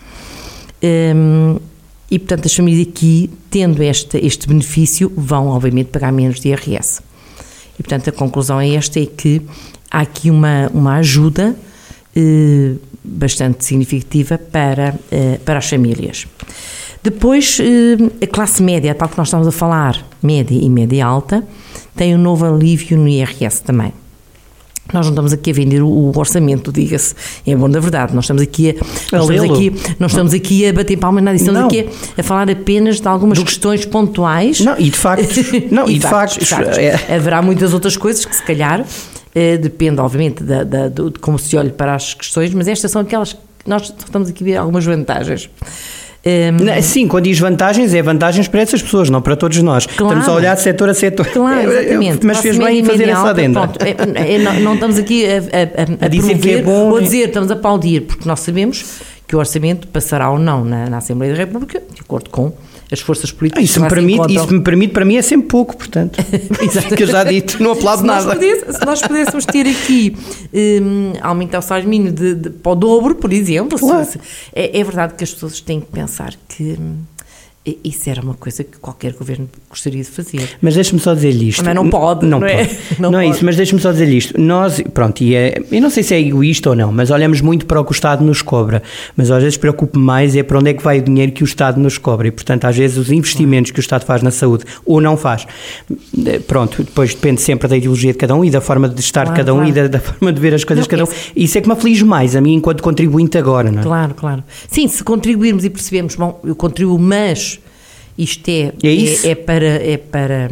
Um, 0.83 1.59
e, 2.09 2.17
portanto, 2.17 2.47
as 2.47 2.55
famílias 2.55 2.87
aqui, 2.87 3.29
tendo 3.51 3.83
este, 3.83 4.17
este 4.17 4.47
benefício, 4.47 5.11
vão, 5.15 5.49
obviamente, 5.49 5.87
pagar 5.87 6.11
menos 6.11 6.39
de 6.39 6.49
IRS. 6.49 7.01
E, 7.79 7.83
portanto, 7.83 8.09
a 8.09 8.11
conclusão 8.11 8.59
é 8.59 8.71
esta, 8.71 8.99
é 8.99 9.05
que 9.05 9.39
há 9.89 10.01
aqui 10.01 10.31
uma, 10.31 10.67
uma 10.73 10.95
ajuda 10.95 11.55
eh, 12.15 12.73
bastante 13.03 13.65
significativa 13.65 14.39
para, 14.39 14.95
eh, 15.11 15.39
para 15.45 15.59
as 15.59 15.69
famílias. 15.69 16.25
Depois, 17.03 17.59
eh, 17.59 18.23
a 18.23 18.27
classe 18.27 18.63
média, 18.63 18.95
tal 18.95 19.09
que 19.09 19.17
nós 19.17 19.27
estamos 19.27 19.45
a 19.45 19.51
falar, 19.51 20.03
média 20.21 20.55
e 20.55 20.69
média 20.69 21.05
alta, 21.05 21.45
tem 21.95 22.15
um 22.15 22.17
novo 22.17 22.45
alívio 22.45 22.97
no 22.97 23.07
IRS 23.07 23.61
também. 23.61 23.93
Nós 24.91 25.05
não 25.05 25.11
estamos 25.11 25.33
aqui 25.33 25.51
a 25.51 25.53
vender 25.53 25.81
o 25.81 26.11
orçamento, 26.15 26.71
diga-se, 26.71 27.15
é 27.47 27.55
bom 27.55 27.69
da 27.69 27.79
verdade. 27.79 28.13
Nós 28.13 28.25
estamos 28.25 28.43
aqui 28.43 28.71
a, 28.71 28.73
nós 29.15 29.29
estamos 29.29 29.51
aqui, 29.51 29.73
nós 29.99 30.11
estamos 30.11 30.33
aqui 30.33 30.65
a 30.67 30.73
bater 30.73 30.97
palmas, 30.97 31.23
nada, 31.23 31.35
estamos 31.35 31.59
não. 31.59 31.67
aqui 31.67 31.89
a, 32.17 32.21
a, 32.21 32.23
falar 32.23 32.49
apenas 32.49 32.99
de 32.99 33.07
algumas 33.07 33.37
Do, 33.37 33.45
questões 33.45 33.85
pontuais. 33.85 34.59
Não, 34.59 34.77
e 34.77 34.89
de 34.89 34.97
facto, 34.97 35.35
não, 35.71 35.87
e, 35.87 35.95
e 35.95 35.99
de 35.99 36.07
facto, 36.07 36.39
é. 36.77 37.15
haverá 37.15 37.41
muitas 37.41 37.73
outras 37.73 37.95
coisas 37.97 38.25
que 38.25 38.35
se 38.35 38.43
calhar 38.43 38.85
eh, 39.33 39.57
depende, 39.57 39.99
obviamente, 39.99 40.43
da, 40.43 40.63
da, 40.63 40.87
de 40.89 41.11
como 41.19 41.39
se 41.39 41.55
olha 41.57 41.71
para 41.71 41.95
as 41.95 42.13
questões, 42.13 42.53
mas 42.53 42.67
estas 42.67 42.91
são 42.91 43.01
aquelas 43.01 43.33
que 43.33 43.39
nós 43.65 43.83
estamos 43.83 44.29
aqui 44.29 44.43
a 44.43 44.45
ver 44.45 44.55
algumas 44.57 44.85
vantagens. 44.85 45.49
Um, 46.25 46.81
Sim, 46.81 47.07
quando 47.07 47.25
diz 47.25 47.37
vantagens, 47.37 47.93
é 47.93 48.01
vantagens 48.01 48.47
para 48.47 48.61
essas 48.61 48.81
pessoas, 48.81 49.09
não 49.09 49.21
para 49.21 49.35
todos 49.35 49.61
nós. 49.61 49.85
Claro, 49.85 50.19
estamos 50.19 50.29
a 50.29 50.33
olhar 50.33 50.55
setor 50.55 50.89
a 50.89 50.93
setor. 50.93 51.27
Claro, 51.27 51.69
exatamente. 51.69 52.25
Mas 52.25 52.39
fez 52.39 52.57
bem 52.57 52.79
em 52.79 52.83
fazer 52.83 53.09
essa 53.09 53.29
adenda. 53.29 53.67
Pronto, 53.67 53.79
é, 53.83 54.35
é, 54.35 54.39
não, 54.39 54.59
não, 54.61 54.73
estamos 54.75 54.97
aqui 54.97 55.25
a, 55.25 55.37
a, 55.37 56.03
a, 56.03 56.05
a 56.05 56.07
dizer 56.07 56.37
que 56.39 56.51
é 56.51 56.61
bom, 56.61 56.91
ou 56.91 56.97
a 56.97 57.01
dizer, 57.01 57.27
estamos 57.27 57.51
a 57.51 57.55
aplaudir, 57.55 58.01
porque 58.01 58.27
nós 58.27 58.39
sabemos 58.39 59.01
que 59.27 59.35
o 59.35 59.39
orçamento 59.39 59.87
passará 59.87 60.29
ou 60.29 60.39
não 60.39 60.63
na, 60.63 60.89
na 60.89 60.97
Assembleia 60.97 61.33
da 61.33 61.39
República, 61.39 61.81
de 61.93 62.01
acordo 62.01 62.29
com 62.29 62.53
as 62.93 62.99
forças 62.99 63.31
políticas. 63.31 63.61
Ah, 63.61 63.65
isso, 63.65 63.81
me 63.81 63.89
permite, 63.89 64.33
isso 64.33 64.53
me 64.53 64.61
permite, 64.61 64.93
para 64.93 65.03
mim 65.03 65.15
é 65.15 65.21
sempre 65.21 65.47
pouco, 65.47 65.75
portanto. 65.75 66.17
que 66.95 67.03
eu 67.03 67.07
já 67.07 67.23
dito, 67.23 67.61
não 67.61 67.71
aplaudo 67.71 68.01
se 68.01 68.07
nada. 68.07 68.35
Nós 68.35 68.75
se 68.77 68.85
nós 68.85 69.01
pudéssemos 69.01 69.45
ter 69.45 69.67
aqui 69.67 70.15
um, 70.53 71.13
aumentar 71.21 71.59
o 71.59 71.61
salário 71.61 71.89
mínimo 71.89 72.11
de, 72.11 72.35
de, 72.35 72.49
para 72.51 72.71
o 72.71 72.75
dobro, 72.75 73.15
por 73.15 73.33
exemplo, 73.33 73.79
claro. 73.79 74.05
se, 74.05 74.19
é, 74.53 74.79
é, 74.79 74.83
verdade 74.83 75.15
que 75.15 75.23
as 75.23 75.33
pessoas 75.33 75.59
têm 75.59 75.79
que 75.79 75.87
pensar 75.87 76.33
que. 76.47 76.77
Isso 77.81 78.09
era 78.09 78.21
uma 78.21 78.33
coisa 78.33 78.61
que 78.61 78.77
qualquer 78.77 79.13
governo 79.13 79.47
gostaria 79.69 80.03
de 80.03 80.09
fazer. 80.09 80.57
Mas 80.61 80.75
deixe-me 80.75 80.99
só 80.99 81.13
dizer-lhe 81.13 81.47
isto. 81.47 81.63
Mas 81.63 81.73
não 81.73 81.89
pode, 81.89 82.25
não, 82.25 82.41
não 82.41 82.47
é? 82.47 82.65
Pode. 82.65 82.73
Não, 82.99 83.11
não 83.11 83.19
é 83.19 83.27
isso, 83.27 83.43
mas 83.43 83.55
deixe-me 83.55 83.81
só 83.81 83.91
dizer-lhe 83.91 84.17
isto. 84.17 84.39
Nós, 84.39 84.81
pronto, 84.93 85.21
e 85.21 85.35
é, 85.35 85.61
eu 85.71 85.81
não 85.81 85.89
sei 85.89 86.03
se 86.03 86.13
é 86.13 86.19
egoísta 86.19 86.69
ou 86.69 86.75
não, 86.75 86.91
mas 86.91 87.09
olhamos 87.09 87.41
muito 87.41 87.65
para 87.65 87.79
o 87.81 87.83
que 87.83 87.91
o 87.91 87.93
Estado 87.93 88.23
nos 88.23 88.41
cobra. 88.41 88.83
Mas 89.15 89.31
às 89.31 89.41
vezes 89.41 89.57
preocupa 89.57 89.97
mais 89.97 90.35
é 90.35 90.43
para 90.43 90.59
onde 90.59 90.69
é 90.69 90.73
que 90.73 90.83
vai 90.83 90.99
o 90.99 91.01
dinheiro 91.01 91.31
que 91.31 91.43
o 91.43 91.45
Estado 91.45 91.79
nos 91.79 91.97
cobra. 91.97 92.27
E, 92.27 92.31
portanto, 92.31 92.65
às 92.65 92.75
vezes 92.75 92.97
os 92.97 93.11
investimentos 93.11 93.71
que 93.71 93.79
o 93.79 93.81
Estado 93.81 94.05
faz 94.05 94.21
na 94.21 94.31
saúde 94.31 94.65
ou 94.85 95.01
não 95.01 95.17
faz, 95.17 95.45
eh, 96.25 96.39
pronto, 96.39 96.83
depois 96.83 97.13
depende 97.13 97.41
sempre 97.41 97.67
da 97.67 97.75
ideologia 97.75 98.11
de 98.11 98.17
cada 98.17 98.35
um 98.35 98.45
e 98.45 98.51
da 98.51 98.61
forma 98.61 98.87
de 98.87 98.99
estar 98.99 99.23
claro, 99.23 99.35
de 99.35 99.41
cada 99.41 99.53
um 99.53 99.57
claro. 99.57 99.69
e 99.69 99.73
da, 99.73 99.87
da, 99.87 99.99
forma 99.99 100.31
de 100.31 100.39
ver 100.39 100.53
as 100.53 100.63
coisas 100.63 100.85
de 100.85 100.89
cada 100.89 101.03
um. 101.05 101.07
Isso 101.35 101.57
é 101.57 101.61
que 101.61 101.67
me 101.67 101.73
aflige 101.73 102.03
mais, 102.03 102.35
a 102.35 102.41
mim, 102.41 102.55
enquanto 102.55 102.83
contribuinte 102.83 103.37
agora, 103.37 103.71
não 103.71 103.79
é? 103.79 103.83
Claro, 103.83 104.13
claro. 104.13 104.43
Sim, 104.67 104.87
se 104.87 105.03
contribuirmos 105.03 105.65
e 105.65 105.69
percebermos, 105.69 106.15
bom, 106.15 106.39
eu 106.43 106.55
contribuo, 106.55 106.99
mas 106.99 107.52
isto 108.17 108.47
é, 108.49 108.73
é, 108.83 109.27
é, 109.27 109.31
é, 109.31 109.35
para. 109.35 109.65
É, 109.65 109.97
para, 109.97 110.49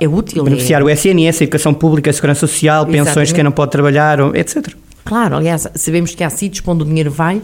é 0.00 0.08
útil. 0.08 0.44
Beneficiar 0.44 0.80
é, 0.80 0.84
o 0.84 0.90
SNS, 0.90 1.42
a 1.42 1.44
educação 1.44 1.74
pública, 1.74 2.10
a 2.10 2.12
segurança 2.12 2.40
social, 2.40 2.82
Exatamente. 2.82 3.04
pensões 3.06 3.28
de 3.28 3.34
quem 3.34 3.44
não 3.44 3.52
pode 3.52 3.70
trabalhar, 3.70 4.18
etc. 4.34 4.74
Claro, 5.04 5.36
aliás, 5.36 5.68
sabemos 5.76 6.14
que 6.14 6.24
há 6.24 6.30
sítios 6.30 6.60
para 6.60 6.72
onde 6.72 6.82
o 6.82 6.86
dinheiro 6.86 7.10
vai 7.10 7.40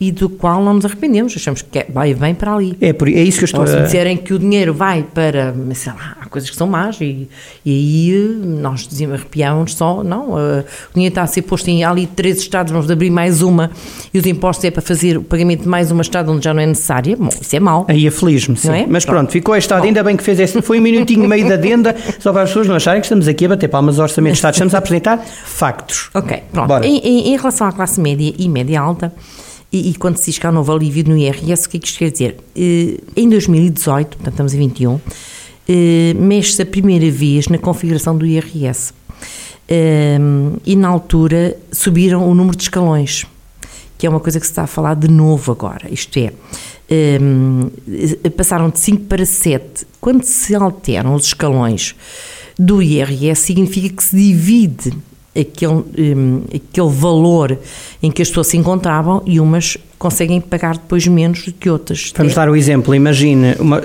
e 0.00 0.12
do 0.12 0.28
qual 0.28 0.62
não 0.62 0.74
nos 0.74 0.84
arrependemos, 0.84 1.34
achamos 1.36 1.62
que 1.62 1.78
é, 1.78 1.86
vai 1.88 2.14
bem 2.14 2.34
para 2.34 2.54
ali. 2.54 2.76
É, 2.80 2.92
por, 2.92 3.08
é 3.08 3.22
isso 3.22 3.38
que 3.38 3.44
eu 3.44 3.46
estou 3.46 3.60
Ou 3.62 3.66
se 3.66 3.82
disserem 3.82 4.16
que 4.16 4.34
o 4.34 4.38
dinheiro 4.38 4.74
vai 4.74 5.02
para, 5.02 5.54
sei 5.74 5.92
lá, 5.92 6.16
há 6.20 6.26
coisas 6.26 6.50
que 6.50 6.56
são 6.56 6.66
más 6.66 7.00
e, 7.00 7.28
e 7.64 7.70
aí 7.70 8.36
nós 8.44 8.86
dizíamos, 8.86 9.20
arrepiávamos 9.20 9.74
só, 9.74 10.02
não, 10.02 10.30
uh, 10.30 10.64
o 10.90 10.94
dinheiro 10.94 11.12
está 11.12 11.22
a 11.22 11.26
ser 11.26 11.42
posto 11.42 11.68
em 11.68 11.84
ali 11.84 12.06
três 12.06 12.38
estados, 12.38 12.72
vamos 12.72 12.90
abrir 12.90 13.10
mais 13.10 13.42
uma 13.42 13.70
e 14.12 14.18
os 14.18 14.26
impostos 14.26 14.64
é 14.64 14.70
para 14.70 14.82
fazer 14.82 15.16
o 15.16 15.22
pagamento 15.22 15.62
de 15.62 15.68
mais 15.68 15.90
uma 15.90 16.02
estado 16.02 16.30
onde 16.30 16.44
já 16.44 16.52
não 16.52 16.60
é 16.60 16.66
necessária, 16.66 17.16
bom, 17.16 17.28
isso 17.28 17.56
é 17.56 17.60
mau. 17.60 17.86
Aí 17.88 18.06
aflige-me, 18.06 18.56
sim. 18.56 18.70
É? 18.70 18.86
Mas 18.86 19.04
pronto, 19.04 19.16
pronto 19.16 19.32
ficou 19.32 19.56
estado, 19.56 19.84
ainda 19.84 20.02
bem 20.02 20.16
que 20.16 20.22
fez 20.22 20.38
esse, 20.38 20.60
foi 20.60 20.78
um 20.78 20.82
minutinho 20.82 21.24
e 21.24 21.28
meio 21.28 21.48
da 21.48 21.54
adenda, 21.54 21.96
só 22.18 22.32
para 22.32 22.42
as 22.42 22.50
pessoas 22.50 22.66
não 22.66 22.76
acharem 22.76 23.00
que 23.00 23.06
estamos 23.06 23.26
aqui 23.26 23.46
a 23.46 23.48
bater 23.50 23.68
palmas 23.68 23.98
ao 23.98 24.04
orçamento 24.04 24.32
de 24.32 24.38
Estado, 24.38 24.54
estamos 24.54 24.74
a 24.74 24.78
apresentar 24.78 25.18
factos. 25.18 26.10
Ok, 26.14 26.42
pronto. 26.52 26.84
Em, 26.84 26.98
em, 26.98 27.32
em 27.32 27.36
relação 27.36 27.66
à 27.66 27.72
classe 27.72 28.00
média 28.00 28.34
e 28.38 28.48
média 28.48 28.80
alta, 28.80 29.12
e, 29.72 29.90
e, 29.90 29.94
quando 29.94 30.16
se 30.16 30.26
diz 30.26 30.38
que 30.38 30.46
há 30.46 30.52
novo 30.52 30.72
alívio 30.72 31.04
no 31.08 31.16
IRS, 31.16 31.66
o 31.66 31.70
que 31.70 31.76
é 31.76 31.80
que 31.80 31.86
isto 31.86 31.98
quer 31.98 32.10
dizer? 32.10 32.36
Eh, 32.54 32.98
em 33.16 33.28
2018, 33.28 34.16
portanto 34.16 34.32
estamos 34.32 34.54
em 34.54 34.58
21, 34.58 35.00
eh, 35.68 36.14
mexe-se 36.14 36.62
a 36.62 36.66
primeira 36.66 37.10
vez 37.10 37.48
na 37.48 37.58
configuração 37.58 38.16
do 38.16 38.24
IRS. 38.24 38.94
Um, 39.68 40.58
e 40.64 40.76
na 40.76 40.86
altura 40.86 41.56
subiram 41.72 42.30
o 42.30 42.34
número 42.36 42.56
de 42.56 42.62
escalões, 42.62 43.26
que 43.98 44.06
é 44.06 44.10
uma 44.10 44.20
coisa 44.20 44.38
que 44.38 44.46
se 44.46 44.52
está 44.52 44.62
a 44.62 44.66
falar 44.68 44.94
de 44.94 45.08
novo 45.08 45.50
agora. 45.50 45.92
Isto 45.92 46.20
é, 46.20 46.32
passaram 48.30 48.70
de 48.70 48.78
5 48.78 49.06
para 49.06 49.26
7. 49.26 49.84
Quando 50.00 50.22
se 50.22 50.54
alteram 50.54 51.14
os 51.14 51.26
escalões 51.26 51.96
do 52.56 52.80
IRS, 52.80 53.42
significa 53.42 53.88
que 53.96 54.04
se 54.04 54.14
divide 54.14 54.92
aquele, 55.38 55.72
um, 55.72 56.42
aquele 56.46 56.88
valor 56.88 57.58
em 58.02 58.10
que 58.10 58.22
as 58.22 58.28
pessoas 58.28 58.46
se 58.48 58.56
encontravam 58.56 59.22
e 59.26 59.38
umas 59.40 59.76
conseguem 59.98 60.40
pagar 60.40 60.74
depois 60.74 61.06
menos 61.06 61.44
do 61.44 61.52
que 61.52 61.68
outras. 61.70 62.12
Vamos 62.16 62.34
dar 62.34 62.48
o 62.48 62.52
um 62.52 62.56
exemplo. 62.56 62.94
Imagine, 62.94 63.54
uma, 63.58 63.80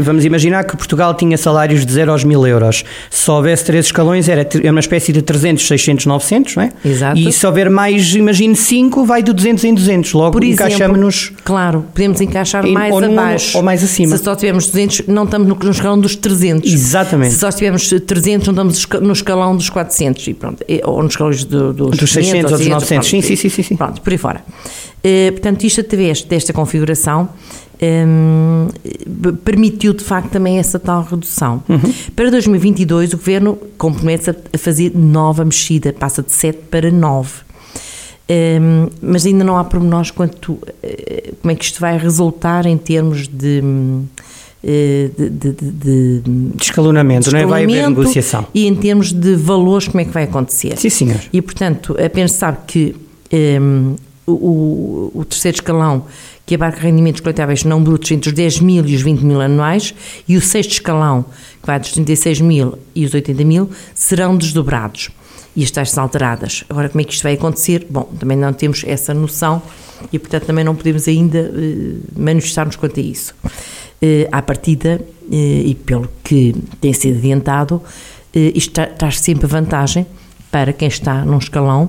vamos 0.00 0.24
imaginar 0.24 0.64
que 0.64 0.76
Portugal 0.76 1.14
tinha 1.14 1.36
salários 1.36 1.84
de 1.84 1.92
0 1.92 2.12
aos 2.12 2.24
1000 2.24 2.46
euros. 2.46 2.84
Se 3.10 3.30
houvesse 3.30 3.64
três 3.64 3.86
escalões, 3.86 4.28
era 4.28 4.46
uma 4.70 4.80
espécie 4.80 5.12
de 5.12 5.22
300, 5.22 5.66
600, 5.66 6.06
900, 6.06 6.56
não 6.56 6.62
é? 6.62 6.72
Exato. 6.84 7.18
E 7.18 7.32
se 7.32 7.46
houver 7.46 7.70
mais, 7.70 8.14
imagine 8.14 8.54
5, 8.54 9.04
vai 9.04 9.22
de 9.22 9.32
200 9.32 9.64
em 9.64 9.74
200. 9.74 10.12
Logo 10.12 10.44
encaixamos-nos. 10.44 11.32
Claro, 11.42 11.84
podemos 11.94 12.20
encaixar 12.20 12.66
mais 12.66 12.92
ou 12.92 13.04
abaixo. 13.04 13.56
ou 13.56 13.62
mais 13.62 13.82
acima. 13.82 14.16
Se 14.16 14.22
só 14.22 14.34
tivermos 14.34 14.66
200, 14.66 15.06
não 15.06 15.24
estamos 15.24 15.48
no, 15.48 15.54
no 15.54 15.70
escalão 15.70 15.98
dos 15.98 16.16
300. 16.16 16.72
Exatamente. 16.72 17.32
Se 17.32 17.40
só 17.40 17.50
tivermos 17.50 17.88
300, 17.88 18.48
não 18.48 18.52
estamos 18.52 19.02
no 19.02 19.12
escalão 19.12 19.56
dos 19.56 19.70
400. 19.70 20.26
E 20.28 20.34
pronto, 20.34 20.64
ou 20.84 21.02
nos 21.02 21.12
escalões 21.12 21.44
do, 21.44 21.72
dos, 21.72 21.96
dos 21.96 22.10
600 22.10 22.52
ou 22.52 22.58
dos 22.58 22.66
900. 22.66 22.88
Pronto, 22.88 23.06
sim, 23.06 23.36
sim, 23.36 23.48
sim, 23.48 23.62
sim. 23.62 23.76
Pronto, 23.76 24.00
por 24.00 24.12
aí 24.12 24.18
fora. 24.18 24.44
Uh, 25.04 25.32
portanto, 25.32 25.64
isto 25.64 25.82
através 25.82 26.22
desta 26.22 26.52
configuração 26.52 27.28
um, 27.82 28.68
permitiu 29.44 29.92
de 29.92 30.02
facto 30.04 30.30
também 30.30 30.58
essa 30.58 30.78
tal 30.78 31.02
redução. 31.02 31.62
Uhum. 31.68 31.92
Para 32.14 32.30
2022, 32.30 33.12
o 33.12 33.16
Governo 33.16 33.58
compromete-se 33.76 34.30
a 34.30 34.58
fazer 34.58 34.92
nova 34.94 35.44
mexida, 35.44 35.92
passa 35.92 36.22
de 36.22 36.32
7 36.32 36.58
para 36.70 36.90
9. 36.90 37.44
Um, 38.26 38.88
mas 39.02 39.26
ainda 39.26 39.44
não 39.44 39.58
há 39.58 39.64
pormenores 39.64 40.10
quanto 40.10 40.52
uh, 40.52 40.62
como 41.42 41.52
é 41.52 41.54
que 41.54 41.64
isto 41.64 41.80
vai 41.80 41.98
resultar 41.98 42.66
em 42.66 42.78
termos 42.78 43.28
de. 43.28 43.62
De, 44.66 45.10
de, 45.18 45.52
de, 45.52 46.20
de, 46.22 46.22
escalonamento, 46.58 47.30
não 47.30 47.38
é? 47.38 47.44
Vai 47.44 47.64
haver 47.64 47.86
negociação. 47.86 48.46
E 48.54 48.66
em 48.66 48.74
termos 48.74 49.12
de 49.12 49.34
valores, 49.34 49.88
como 49.88 50.00
é 50.00 50.06
que 50.06 50.10
vai 50.10 50.22
acontecer? 50.22 50.78
Sim, 50.78 50.88
senhor. 50.88 51.20
E, 51.30 51.42
portanto, 51.42 51.94
apenas 52.02 52.32
sabe 52.32 52.56
que 52.66 52.96
um, 53.60 53.94
o, 54.26 55.10
o, 55.14 55.24
terceiro 55.24 55.56
escalão, 55.56 56.06
que 56.46 56.54
abarca 56.54 56.80
rendimentos 56.80 57.20
coletáveis 57.20 57.64
não 57.64 57.82
brutos 57.82 58.10
entre 58.10 58.30
os 58.30 58.34
10 58.34 58.60
mil 58.60 58.86
e 58.86 58.94
os 58.94 59.02
20 59.02 59.20
mil 59.20 59.40
anuais, 59.40 59.94
e 60.26 60.36
o 60.36 60.40
sexto 60.40 60.72
escalão, 60.72 61.24
que 61.60 61.66
vai 61.66 61.78
dos 61.78 61.92
36 61.92 62.40
mil 62.40 62.78
e 62.94 63.04
os 63.04 63.14
80 63.14 63.44
mil, 63.44 63.70
serão 63.94 64.36
desdobrados 64.36 65.10
e 65.56 65.62
as 65.62 65.70
taxas 65.70 65.96
alteradas. 65.98 66.64
Agora, 66.68 66.88
como 66.88 67.00
é 67.00 67.04
que 67.04 67.12
isto 67.12 67.22
vai 67.22 67.34
acontecer? 67.34 67.86
Bom, 67.88 68.04
também 68.18 68.36
não 68.36 68.52
temos 68.52 68.82
essa 68.86 69.14
noção 69.14 69.62
e, 70.12 70.18
portanto, 70.18 70.46
também 70.46 70.64
não 70.64 70.74
podemos 70.74 71.06
ainda 71.06 71.38
eh, 71.38 71.96
manifestar-nos 72.16 72.76
quanto 72.76 72.98
a 72.98 73.02
isso. 73.02 73.34
Eh, 74.02 74.28
à 74.32 74.42
partida, 74.42 75.00
eh, 75.30 75.62
e 75.66 75.74
pelo 75.74 76.10
que 76.22 76.54
tem 76.80 76.92
sido 76.92 77.18
adiantado, 77.18 77.80
eh, 78.34 78.52
isto 78.54 78.72
traz 78.98 79.20
sempre 79.20 79.46
vantagem 79.46 80.06
para 80.50 80.72
quem 80.72 80.88
está 80.88 81.24
num 81.24 81.38
escalão 81.38 81.88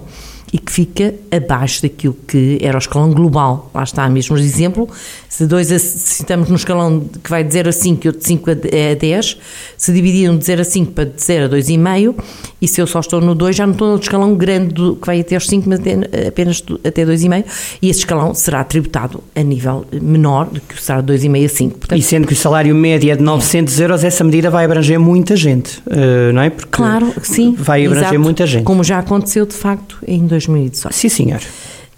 e 0.55 0.57
que 0.57 0.71
fica 0.71 1.13
abaixo 1.29 1.81
daquilo 1.81 2.15
que 2.25 2.57
era 2.61 2.77
o 2.77 2.79
escalão 2.79 3.11
global. 3.11 3.69
Lá 3.73 3.83
está, 3.83 4.07
mesmo 4.07 4.37
exemplo, 4.37 4.87
se, 5.27 5.45
dois 5.45 5.69
a, 5.69 5.77
se 5.77 6.21
estamos 6.21 6.47
no 6.47 6.55
escalão 6.55 7.01
que 7.21 7.29
vai 7.29 7.43
de 7.43 7.51
0 7.51 7.67
a 7.67 7.71
5 7.73 8.05
e 8.05 8.07
outro 8.07 8.21
de 8.21 8.27
5 8.27 8.51
a 8.51 8.53
10, 8.97 9.37
se 9.75 9.91
dividiram 9.91 10.37
de 10.37 10.45
0 10.45 10.61
a 10.61 10.63
5 10.63 10.91
para 10.93 11.05
de 11.07 11.21
0 11.21 11.45
a 11.47 11.49
2,5, 11.49 12.15
e 12.61 12.69
se 12.69 12.79
eu 12.79 12.87
só 12.87 13.01
estou 13.01 13.19
no 13.19 13.35
2, 13.35 13.53
já 13.53 13.67
não 13.67 13.73
estou 13.73 13.89
no 13.89 13.99
escalão 13.99 14.33
grande 14.33 14.73
do, 14.73 14.95
que 14.95 15.05
vai 15.05 15.19
até 15.19 15.35
aos 15.35 15.45
5, 15.45 15.67
mas 15.67 15.81
até, 15.81 15.93
apenas 16.25 16.63
até 16.85 17.05
2,5, 17.05 17.45
e 17.81 17.89
esse 17.89 17.99
escalão 17.99 18.33
será 18.33 18.63
tributado 18.63 19.21
a 19.35 19.43
nível 19.43 19.85
menor 20.01 20.45
do 20.45 20.61
que 20.61 20.75
o 20.75 20.79
salário 20.81 21.05
de 21.17 21.27
2,5 21.27 21.45
a 21.45 21.49
5. 21.49 21.77
Portanto, 21.79 21.99
e 21.99 22.01
sendo 22.01 22.27
que 22.27 22.33
o 22.33 22.37
salário 22.37 22.73
médio 22.73 23.11
é 23.11 23.15
de 23.17 23.23
900 23.23 23.77
euros, 23.81 24.05
essa 24.05 24.23
medida 24.23 24.49
vai 24.49 24.63
abranger 24.63 25.01
muita 25.01 25.35
gente, 25.35 25.83
eh, 25.89 26.31
não 26.31 26.43
é? 26.43 26.49
Porque 26.49 26.71
claro, 26.71 27.13
sim. 27.21 27.53
Vai 27.59 27.85
abranger 27.85 28.07
exato, 28.07 28.21
muita 28.21 28.47
gente. 28.47 28.63
Como 28.63 28.85
já 28.85 28.99
aconteceu, 28.99 29.45
de 29.45 29.53
facto, 29.53 29.97
em 30.07 30.25
2018. 30.47 30.93
Sim, 30.93 31.09
senhor. 31.09 31.41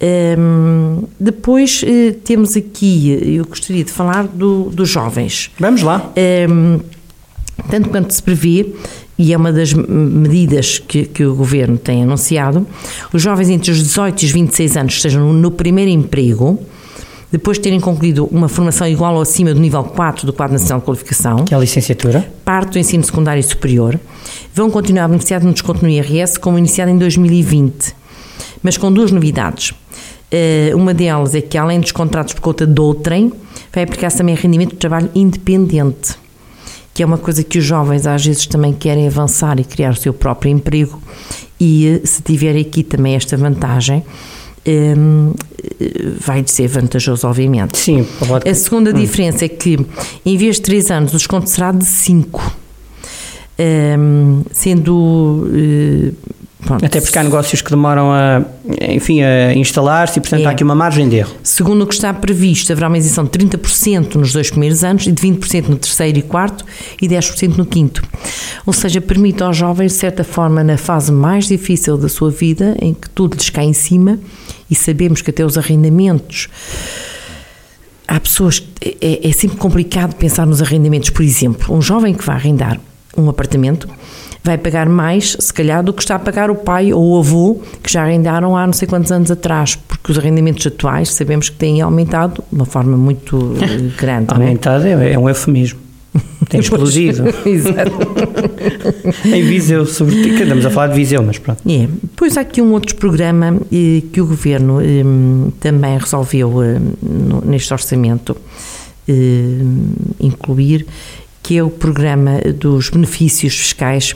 Um, 0.00 1.04
depois 1.18 1.82
uh, 1.82 2.14
temos 2.24 2.56
aqui, 2.56 3.18
eu 3.36 3.44
gostaria 3.44 3.82
de 3.82 3.90
falar 3.90 4.28
do, 4.28 4.70
dos 4.70 4.88
jovens. 4.88 5.50
Vamos 5.58 5.82
lá. 5.82 6.12
Um, 6.48 6.80
tanto 7.68 7.88
quanto 7.88 8.12
se 8.12 8.22
prevê, 8.22 8.72
e 9.18 9.32
é 9.32 9.36
uma 9.36 9.52
das 9.52 9.74
medidas 9.74 10.78
que, 10.78 11.04
que, 11.04 11.24
o 11.24 11.34
Governo 11.34 11.76
tem 11.76 12.04
anunciado, 12.04 12.64
os 13.12 13.20
jovens 13.20 13.48
entre 13.48 13.72
os 13.72 13.78
18 13.78 14.22
e 14.22 14.26
os 14.26 14.30
26 14.30 14.76
anos 14.76 14.94
estejam 14.94 15.26
no, 15.26 15.32
no 15.32 15.50
primeiro 15.50 15.90
emprego, 15.90 16.58
depois 17.30 17.58
de 17.58 17.64
terem 17.64 17.80
concluído 17.80 18.26
uma 18.26 18.48
formação 18.48 18.86
igual 18.86 19.16
ou 19.16 19.20
acima 19.20 19.52
do 19.52 19.60
nível 19.60 19.82
4 19.82 20.24
do 20.24 20.32
Quadro 20.32 20.54
Nacional 20.54 20.78
de 20.78 20.86
Qualificação, 20.86 21.44
que 21.44 21.52
é 21.52 21.56
a 21.56 21.60
licenciatura, 21.60 22.32
parte 22.44 22.72
do 22.72 22.78
ensino 22.78 23.02
secundário 23.02 23.40
e 23.40 23.42
superior, 23.42 23.98
vão 24.54 24.70
continuar 24.70 25.04
a 25.04 25.08
beneficiar 25.08 25.40
de 25.40 25.46
um 25.48 25.52
desconto 25.52 25.82
no 25.82 25.90
IRS 25.90 26.38
como 26.38 26.56
iniciado 26.56 26.90
em 26.90 26.96
2020, 26.96 27.97
mas 28.62 28.76
com 28.76 28.92
duas 28.92 29.10
novidades. 29.10 29.70
Uh, 29.70 30.76
uma 30.76 30.92
delas 30.92 31.34
é 31.34 31.40
que, 31.40 31.56
além 31.56 31.80
dos 31.80 31.92
contratos 31.92 32.34
por 32.34 32.40
conta 32.40 32.66
de 32.66 32.80
outrem, 32.80 33.32
vai 33.72 33.84
aplicar-se 33.84 34.18
também 34.18 34.34
rendimento 34.34 34.70
de 34.70 34.76
trabalho 34.76 35.10
independente, 35.14 36.16
que 36.92 37.02
é 37.02 37.06
uma 37.06 37.18
coisa 37.18 37.42
que 37.42 37.58
os 37.58 37.64
jovens 37.64 38.06
às 38.06 38.24
vezes 38.24 38.46
também 38.46 38.72
querem 38.72 39.06
avançar 39.06 39.58
e 39.58 39.64
criar 39.64 39.92
o 39.92 39.96
seu 39.96 40.12
próprio 40.12 40.50
emprego, 40.50 41.00
e 41.58 41.86
eh, 41.86 42.06
se 42.06 42.22
tiver 42.22 42.56
aqui 42.58 42.82
também 42.82 43.14
esta 43.14 43.36
vantagem, 43.36 44.04
um, 44.66 45.32
eh, 45.80 46.12
vai 46.20 46.44
ser 46.46 46.68
vantajoso, 46.68 47.26
obviamente. 47.26 47.78
Sim, 47.78 48.06
pode... 48.26 48.48
A 48.48 48.54
segunda 48.54 48.90
hum. 48.90 48.94
diferença 48.94 49.44
é 49.44 49.48
que, 49.48 49.78
em 50.24 50.36
vez 50.36 50.56
de 50.56 50.62
3 50.62 50.90
anos, 50.90 51.14
o 51.14 51.16
desconto 51.16 51.48
será 51.48 51.72
de 51.72 51.84
5. 51.84 52.56
Um, 53.60 54.44
sendo 54.52 54.94
uh, 54.94 56.14
Pronto. 56.64 56.84
Até 56.84 57.00
porque 57.00 57.16
há 57.16 57.22
negócios 57.22 57.62
que 57.62 57.70
demoram 57.70 58.12
a, 58.12 58.42
enfim, 58.90 59.22
a 59.22 59.54
instalar-se 59.54 60.18
e, 60.18 60.20
portanto, 60.20 60.42
é. 60.42 60.46
há 60.46 60.50
aqui 60.50 60.64
uma 60.64 60.74
margem 60.74 61.08
de 61.08 61.16
erro. 61.16 61.32
Segundo 61.42 61.82
o 61.82 61.86
que 61.86 61.94
está 61.94 62.12
previsto, 62.12 62.72
haverá 62.72 62.88
uma 62.88 62.98
isenção 62.98 63.24
de 63.24 63.30
30% 63.30 64.16
nos 64.16 64.32
dois 64.32 64.50
primeiros 64.50 64.82
anos 64.82 65.06
e 65.06 65.12
de 65.12 65.22
20% 65.22 65.68
no 65.68 65.76
terceiro 65.76 66.18
e 66.18 66.22
quarto 66.22 66.64
e 67.00 67.08
10% 67.08 67.56
no 67.56 67.64
quinto. 67.64 68.02
Ou 68.66 68.72
seja, 68.72 69.00
permite 69.00 69.42
aos 69.42 69.56
jovens, 69.56 69.92
de 69.92 69.98
certa 69.98 70.24
forma, 70.24 70.64
na 70.64 70.76
fase 70.76 71.12
mais 71.12 71.46
difícil 71.46 71.96
da 71.96 72.08
sua 72.08 72.30
vida, 72.30 72.76
em 72.82 72.92
que 72.92 73.08
tudo 73.10 73.36
lhes 73.36 73.50
cai 73.50 73.64
em 73.64 73.72
cima 73.72 74.18
e 74.68 74.74
sabemos 74.74 75.22
que 75.22 75.30
até 75.30 75.44
os 75.44 75.56
arrendamentos 75.56 76.48
há 78.06 78.18
pessoas 78.18 78.62
é, 78.80 79.28
é, 79.28 79.32
sempre 79.32 79.58
complicado 79.58 80.14
pensar 80.16 80.46
nos 80.46 80.60
arrendamentos. 80.60 81.10
Por 81.10 81.22
exemplo, 81.22 81.74
um 81.74 81.80
jovem 81.80 82.14
que 82.14 82.24
vai 82.24 82.36
arrendar 82.36 82.80
um 83.16 83.28
apartamento 83.28 83.88
vai 84.48 84.58
pagar 84.58 84.88
mais, 84.88 85.36
se 85.38 85.52
calhar, 85.52 85.82
do 85.82 85.92
que 85.92 86.02
está 86.02 86.16
a 86.16 86.18
pagar 86.18 86.50
o 86.50 86.54
pai 86.54 86.92
ou 86.92 87.12
o 87.12 87.18
avô, 87.18 87.60
que 87.82 87.92
já 87.92 88.02
arrendaram 88.02 88.56
há 88.56 88.66
não 88.66 88.72
sei 88.72 88.88
quantos 88.88 89.12
anos 89.12 89.30
atrás, 89.30 89.76
porque 89.76 90.10
os 90.10 90.18
arrendamentos 90.18 90.66
atuais 90.66 91.10
sabemos 91.10 91.50
que 91.50 91.56
têm 91.56 91.80
aumentado 91.80 92.42
de 92.50 92.56
uma 92.56 92.64
forma 92.64 92.96
muito 92.96 93.54
eh, 93.60 93.90
grande. 93.96 94.30
É? 94.30 94.34
aumentado 94.34 94.86
é? 94.86 95.12
é 95.12 95.18
um 95.18 95.28
eufemismo. 95.28 95.78
Tem 96.48 96.60
explodido. 96.60 97.24
Exato. 97.44 97.92
em 99.28 99.42
Viseu, 99.42 99.84
sobretudo, 99.84 100.36
que 100.36 100.42
andamos 100.42 100.64
a 100.64 100.70
falar 100.70 100.88
de 100.88 100.94
Viseu, 100.94 101.22
mas 101.22 101.38
pronto. 101.38 101.60
É. 101.68 101.86
Depois 101.86 102.38
há 102.38 102.40
aqui 102.40 102.62
um 102.62 102.72
outro 102.72 102.96
programa 102.96 103.60
eh, 103.70 104.02
que 104.10 104.20
o 104.20 104.26
Governo 104.26 104.80
eh, 104.80 105.04
também 105.60 105.98
resolveu 105.98 106.62
eh, 106.62 106.80
no, 107.02 107.42
neste 107.44 107.72
orçamento 107.72 108.34
eh, 109.06 109.62
incluir, 110.20 110.86
que 111.48 111.56
é 111.56 111.62
o 111.62 111.70
programa 111.70 112.42
dos 112.60 112.90
benefícios 112.90 113.56
fiscais 113.56 114.14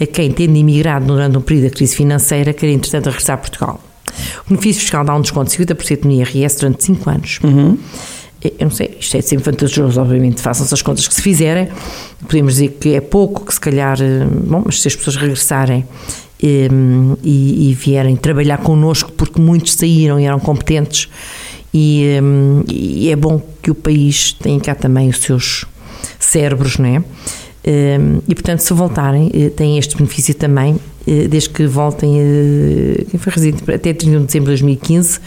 a 0.00 0.04
quem, 0.04 0.32
tendo 0.32 0.56
imigrado 0.56 1.06
durante 1.06 1.38
um 1.38 1.40
período 1.40 1.66
da 1.66 1.70
crise 1.70 1.94
financeira, 1.94 2.52
quer 2.52 2.70
entretanto 2.70 3.06
regressar 3.06 3.34
a 3.34 3.38
Portugal. 3.38 3.80
O 4.44 4.48
benefício 4.48 4.82
fiscal 4.82 5.04
dá 5.04 5.14
um 5.14 5.20
desconto 5.20 5.48
de 5.48 5.64
50% 5.64 6.04
no 6.06 6.10
IRS 6.10 6.58
durante 6.58 6.82
5 6.82 7.08
anos. 7.08 7.38
Uhum. 7.44 7.78
Eu 8.42 8.52
não 8.62 8.70
sei, 8.72 8.96
isto 8.98 9.16
é 9.16 9.20
sempre 9.20 9.44
vantajoso, 9.44 10.00
obviamente, 10.00 10.40
façam-se 10.42 10.74
as 10.74 10.82
contas 10.82 11.06
que 11.06 11.14
se 11.14 11.22
fizerem. 11.22 11.68
Podemos 12.26 12.54
dizer 12.54 12.70
que 12.80 12.94
é 12.94 13.00
pouco, 13.00 13.46
que 13.46 13.54
se 13.54 13.60
calhar, 13.60 13.96
eh, 14.02 14.26
bom, 14.26 14.64
mas 14.66 14.82
se 14.82 14.88
as 14.88 14.96
pessoas 14.96 15.14
regressarem 15.14 15.86
ehm, 16.42 17.12
e, 17.22 17.70
e, 17.70 17.74
vierem 17.74 18.16
trabalhar 18.16 18.58
connosco, 18.58 19.12
porque 19.12 19.40
muitos 19.40 19.74
saíram 19.74 20.18
e 20.18 20.24
eram 20.24 20.40
competentes, 20.40 21.08
e, 21.72 22.06
ehm, 22.06 22.64
e 22.68 23.08
é 23.08 23.14
bom 23.14 23.40
que 23.62 23.70
o 23.70 23.74
país 23.76 24.32
tenha 24.32 24.58
cá 24.58 24.74
também 24.74 25.08
os 25.08 25.18
seus 25.18 25.64
cérebros, 26.18 26.78
não 26.78 26.88
é? 26.88 27.02
Ehm, 27.64 28.18
e 28.28 28.34
portanto, 28.34 28.60
se 28.60 28.72
voltarem, 28.74 29.30
eh, 29.32 29.48
têm 29.50 29.78
este 29.78 29.96
benefício 29.96 30.34
também, 30.34 30.76
eh, 31.06 31.28
desde 31.28 31.50
que 31.50 31.64
voltem, 31.66 32.18
eh, 32.18 33.04
quem 33.10 33.20
foi 33.20 33.32
residente 33.32 33.62
até 33.70 33.92
31 33.92 34.20
de 34.20 34.26
dezembro 34.26 34.46
de 34.46 34.60
2015 34.60 35.20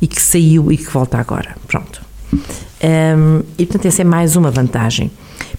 e 0.00 0.06
que 0.06 0.20
saiu 0.20 0.72
e 0.72 0.76
que 0.78 0.90
volta 0.90 1.18
agora. 1.18 1.54
Pronto. 1.68 2.00
Um, 2.32 2.38
ehm, 2.80 3.40
e 3.58 3.66
portanto, 3.66 3.86
essa 3.86 4.02
é 4.02 4.04
mais 4.04 4.34
uma 4.34 4.50
vantagem. 4.50 5.10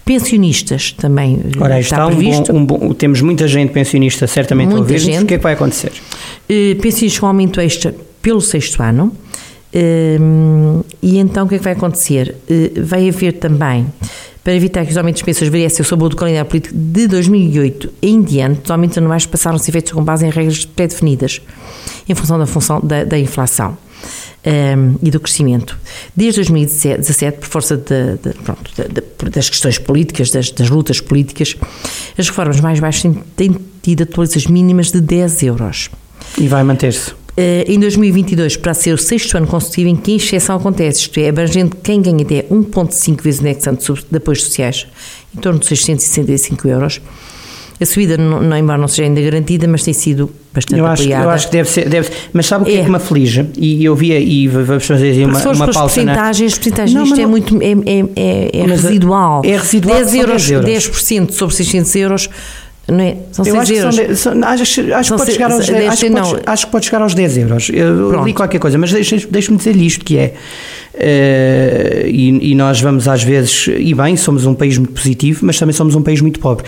Pensionistas 0.04 0.92
também 0.92 1.40
Ora, 1.58 1.80
está, 1.80 1.96
está 1.96 2.06
um 2.06 2.10
previsto. 2.16 2.52
bom, 2.52 2.58
um 2.58 2.66
bom- 2.66 2.94
temos 2.94 3.20
muita 3.20 3.48
gente 3.48 3.72
pensionista 3.72 4.26
certamente 4.26 4.68
Muita 4.74 4.94
a 4.94 4.98
gente. 4.98 5.22
O 5.22 5.26
que 5.26 5.34
é 5.34 5.36
que 5.36 5.42
vai 5.42 5.54
acontecer? 5.54 5.92
Pensionistas 6.80 7.18
com 7.18 7.26
aumento 7.26 7.60
extra 7.60 7.94
pelo 8.22 8.40
sexto 8.40 8.82
ano. 8.82 9.12
E 11.02 11.18
então 11.18 11.44
o 11.46 11.48
que 11.48 11.56
é 11.56 11.58
que 11.58 11.64
vai 11.64 11.72
acontecer? 11.74 12.34
Eh, 12.48 12.72
vai 12.80 13.08
haver 13.08 13.32
também, 13.34 13.86
para 14.42 14.54
evitar 14.54 14.84
que 14.84 14.90
os 14.90 14.96
aumentos 14.96 15.18
de 15.20 15.24
pensões 15.24 15.50
variassem 15.50 15.84
sobre 15.84 16.06
o 16.06 16.10
calendário 16.16 16.48
político 16.48 16.74
de 16.74 17.06
2008 17.08 17.92
em 18.00 18.22
diante, 18.22 18.60
os 18.64 18.70
aumentos 18.70 18.96
anuais 18.96 19.26
passaram 19.26 19.56
a 19.56 19.58
ser 19.58 19.72
feitos 19.72 19.92
com 19.92 20.02
base 20.02 20.24
em 20.26 20.30
regras 20.30 20.64
pré-definidas, 20.64 21.40
em 22.08 22.14
função 22.14 22.38
da, 22.38 22.46
função 22.46 22.80
da, 22.80 23.04
da 23.04 23.18
inflação. 23.18 23.76
eh, 24.48 24.76
e 25.02 25.10
do 25.10 25.18
crescimento. 25.18 25.76
Desde 26.14 26.36
2017, 26.40 27.38
por 27.38 27.48
força 27.48 27.76
de- 27.76 28.16
de- 28.22 28.38
pronto, 28.44 28.70
de- 28.76 29.30
das 29.30 29.50
questões 29.50 29.76
políticas, 29.76 30.30
das, 30.30 30.52
das 30.52 30.70
lutas 30.70 31.00
políticas, 31.00 31.56
as 32.16 32.28
reformas 32.28 32.60
mais 32.60 32.78
baixas 32.78 33.02
têm, 33.02 33.12
têm 33.34 33.56
tido 33.82 34.02
atualizações 34.04 34.46
mínimas 34.46 34.92
de 34.92 35.00
10 35.00 35.42
euros. 35.42 35.90
E 36.38 36.46
vai 36.46 36.62
manter-se. 36.62 37.12
Eh, 37.38 37.64
em 37.68 37.78
2022, 37.78 38.56
para 38.56 38.72
ser 38.72 38.94
o 38.94 38.98
sexto 38.98 39.36
ano 39.36 39.46
consecutivo 39.46 39.90
em 39.90 39.96
que 39.96 40.12
a 40.12 40.16
exceção 40.16 40.56
acontece, 40.56 41.00
isto 41.02 41.20
é, 41.20 41.28
abrangendo 41.28 41.76
quem 41.82 42.00
ganha 42.00 42.22
até 42.24 42.42
1,5 42.50 43.20
vezes 43.22 43.40
o 43.40 43.42
indexante 43.42 43.92
de 44.10 44.16
apoios 44.16 44.42
sociais, 44.42 44.86
em 45.36 45.40
torno 45.40 45.58
de 45.58 45.66
665 45.66 46.66
euros. 46.66 47.00
A 47.78 47.84
subida, 47.84 48.16
não, 48.16 48.40
não, 48.40 48.56
embora 48.56 48.78
não 48.78 48.88
seja 48.88 49.02
ainda 49.02 49.20
garantida, 49.20 49.68
mas 49.68 49.82
tem 49.82 49.92
sido 49.92 50.30
bastante 50.54 50.78
Eu 50.80 50.86
acho, 50.86 51.02
apoiada. 51.02 51.24
eu 51.24 51.28
acho 51.30 51.46
que 51.48 51.52
deve 51.52 51.68
ser. 51.68 51.88
Deve, 51.90 52.08
mas 52.32 52.46
sabe 52.46 52.62
o 52.62 52.66
que 52.66 52.72
é, 52.72 52.80
É. 52.80 52.84
que 52.84 52.88
me 52.88 52.96
aflige? 52.96 53.46
E 53.58 53.84
eu 53.84 53.94
via, 53.94 54.18
e 54.18 54.48
vamos 54.48 54.86
fazer 54.86 55.10
aí 55.10 55.24
uma, 55.26 55.38
uma 55.38 55.42
pausa. 55.42 55.66
na- 55.66 55.72
porcentagens, 55.82 56.52
as 56.54 56.58
porcentagens 56.58 56.94
Não, 56.94 57.02
isto 57.02 57.10
mas 57.10 57.18
é 57.18 57.22
não- 57.24 57.30
muito 57.30 57.62
é, 57.62 57.66
é, 57.66 58.00
é, 58.16 58.60
é 58.60 58.62
a- 58.62 58.66
residual. 58.66 59.42
é 59.44 59.56
residual, 59.58 59.96
10 59.98 60.08
são 60.10 60.20
euros, 60.20 60.42
10 60.42 60.50
euros. 60.52 60.70
10% 60.70 61.32
sobre 61.34 61.54
600 61.54 61.94
euros, 61.96 62.30
não 62.88 63.00
é? 63.00 63.16
São 63.32 63.44
Eu 63.44 63.52
6 63.54 63.62
acho 63.62 63.72
que, 63.72 63.78
euros. 63.78 63.94
são 63.96 64.06
de- 64.06 64.16
são- 64.16 64.44
acho, 64.44 64.62
acho 64.94 65.10
que 65.12 65.18
pode 65.18 65.32
chegar 65.32 65.50
aos 65.52 65.66
10, 65.66 65.78
deve 65.78 65.86
acho, 65.88 66.04
que 66.04 66.10
pode, 66.10 66.42
acho 66.46 66.66
que 66.66 66.72
pode 66.72 66.84
chegar 66.86 67.02
aos 67.02 67.14
10 67.14 67.36
euros. 67.38 67.68
Eu 67.72 68.08
Pronto. 68.10 68.24
li 68.26 68.32
qualquer 68.32 68.58
coisa, 68.58 68.78
mas 68.78 68.92
deixe-me 68.92 69.56
dizer-lhe 69.56 69.86
isto 69.86 70.04
que 70.04 70.16
é. 70.18 70.34
eh, 70.94 72.04
e, 72.08 72.52
e 72.52 72.54
nós 72.54 72.80
vamos 72.80 73.06
às 73.08 73.22
vezes, 73.22 73.68
e 73.76 73.94
bem, 73.94 74.16
somos 74.16 74.46
um 74.46 74.54
país 74.54 74.78
muito 74.78 74.92
positivo, 74.92 75.40
mas 75.44 75.58
também 75.58 75.72
somos 75.72 75.94
um 75.94 76.02
país 76.02 76.20
muito 76.20 76.40
pobre. 76.40 76.64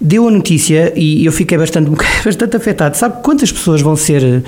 Deu 0.00 0.26
a 0.26 0.30
notícia 0.30 0.92
e 0.96 1.26
eu 1.26 1.32
fiquei 1.32 1.58
bastante, 1.58 1.90
bastante 2.24 2.56
afetado. 2.56 2.96
Sabe 2.96 3.22
quantas 3.22 3.52
pessoas 3.52 3.82
vão 3.82 3.96
ser? 3.96 4.42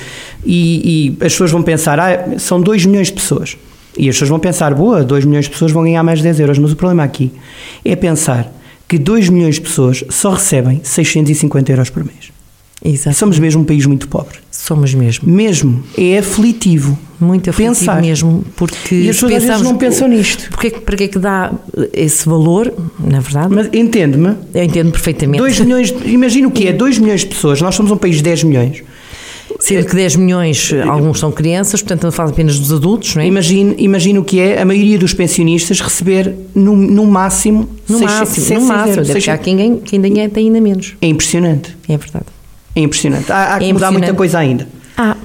E, 0.47 1.15
e 1.21 1.25
as 1.25 1.33
pessoas 1.33 1.51
vão 1.51 1.63
pensar, 1.63 2.01
ah, 2.01 2.39
são 2.39 2.61
2 2.61 2.87
milhões 2.87 3.09
de 3.09 3.15
pessoas. 3.15 3.57
E 3.99 4.09
as 4.09 4.15
pessoas 4.15 4.31
vão 4.31 4.39
pensar, 4.39 4.73
boa, 4.75 5.05
2 5.05 5.27
milhões 5.27 5.45
de 5.45 5.51
pessoas 5.51 5.71
vão 5.71 5.83
ganhar 5.83 6.03
mais 6.03 6.21
de 6.21 6.25
10 6.25 6.41
euros. 6.41 6.59
Mas 6.59 6.73
o 6.73 6.77
problema 6.77 7.03
aqui 7.05 7.31
é 7.85 7.95
pensar 7.95 8.51
que 8.93 8.99
2 8.99 9.31
milhões 9.31 9.55
de 9.55 9.63
pessoas 9.63 10.05
só 10.11 10.35
recebem 10.35 10.83
650 10.85 11.73
euros 11.73 11.89
por 11.89 12.05
mês. 12.05 12.31
Exato. 12.85 13.17
Somos 13.17 13.39
mesmo 13.39 13.63
um 13.63 13.65
país 13.65 13.87
muito 13.87 14.07
pobre. 14.07 14.37
Somos 14.51 14.93
mesmo. 14.93 15.27
Mesmo. 15.33 15.83
É 15.97 16.19
aflitivo. 16.19 16.99
Muito 17.19 17.49
aflitivo 17.49 17.75
Pensar. 17.79 18.03
mesmo, 18.03 18.45
porque 18.55 18.95
E 18.97 19.09
as 19.09 19.17
pessoas 19.17 19.33
às 19.33 19.39
vezes 19.39 19.49
pensamos, 19.57 19.73
não 19.73 19.79
pensam 19.79 20.09
nisto. 20.09 20.51
Porque, 20.51 20.67
é 20.67 20.71
que- 20.71 20.81
para 20.81 20.97
que 20.97 21.05
é 21.05 21.09
que 21.09 21.19
dá 21.19 21.53
esse 21.93 22.29
valor, 22.29 22.71
na 22.99 23.21
verdade? 23.21 23.55
Mas 23.55 23.71
entende-me, 23.73 24.35
eu 24.53 24.63
entendo 24.65 24.91
perfeitamente. 24.91 25.39
2 25.39 25.61
milhões, 25.61 25.95
imagina 26.05 26.49
o 26.49 26.51
que 26.51 26.67
é, 26.67 26.73
2 26.73 26.99
milhões 26.99 27.21
de 27.21 27.29
pessoas, 27.29 27.63
nós 27.63 27.75
somos 27.75 27.93
um 27.93 27.97
país 27.97 28.17
de 28.17 28.25
10 28.25 28.43
milhões. 28.45 28.83
Sendo 29.59 29.87
que 29.87 29.95
10 29.95 30.17
milhões, 30.17 30.73
alguns 30.89 31.19
são 31.21 31.31
crianças, 31.33 31.81
portanto 31.83 32.05
não 32.05 32.13
fala 32.13 32.31
apenas 32.31 32.59
dos 32.59 32.73
adultos, 32.73 33.15
não 33.15 33.23
é? 33.23 33.27
Imagine 33.27 34.19
o 34.19 34.25
que 34.25 34.41
é 34.41 34.61
a 34.61 34.65
maioria 34.65 34.99
dos 34.99 35.15
pensionistas 35.15 35.81
receber 35.81 36.35
no, 36.55 36.75
no 36.77 37.07
máximo 37.07 37.69
No 37.89 37.99
600, 37.99 38.01
máximo, 38.01 38.27
600 38.35 38.63
no 38.63 38.69
máximo. 38.69 38.97
Deve 38.97 39.21
que 39.21 39.31
há 39.31 39.37
600. 39.37 39.45
quem, 39.45 39.79
quem 39.79 40.01
ganha 40.01 40.29
tem 40.29 40.47
ainda 40.47 40.61
menos. 40.61 40.95
É 41.01 41.07
impressionante. 41.07 41.77
É 41.89 41.97
verdade. 41.97 42.27
É 42.75 42.81
impressionante. 42.81 43.31
Há, 43.31 43.55
há 43.55 43.59
que 43.59 43.65
É 43.67 43.73
mudar 43.73 43.91
muita 43.91 44.15
coisa 44.15 44.39
ainda. 44.39 44.67
Ah, 44.97 45.17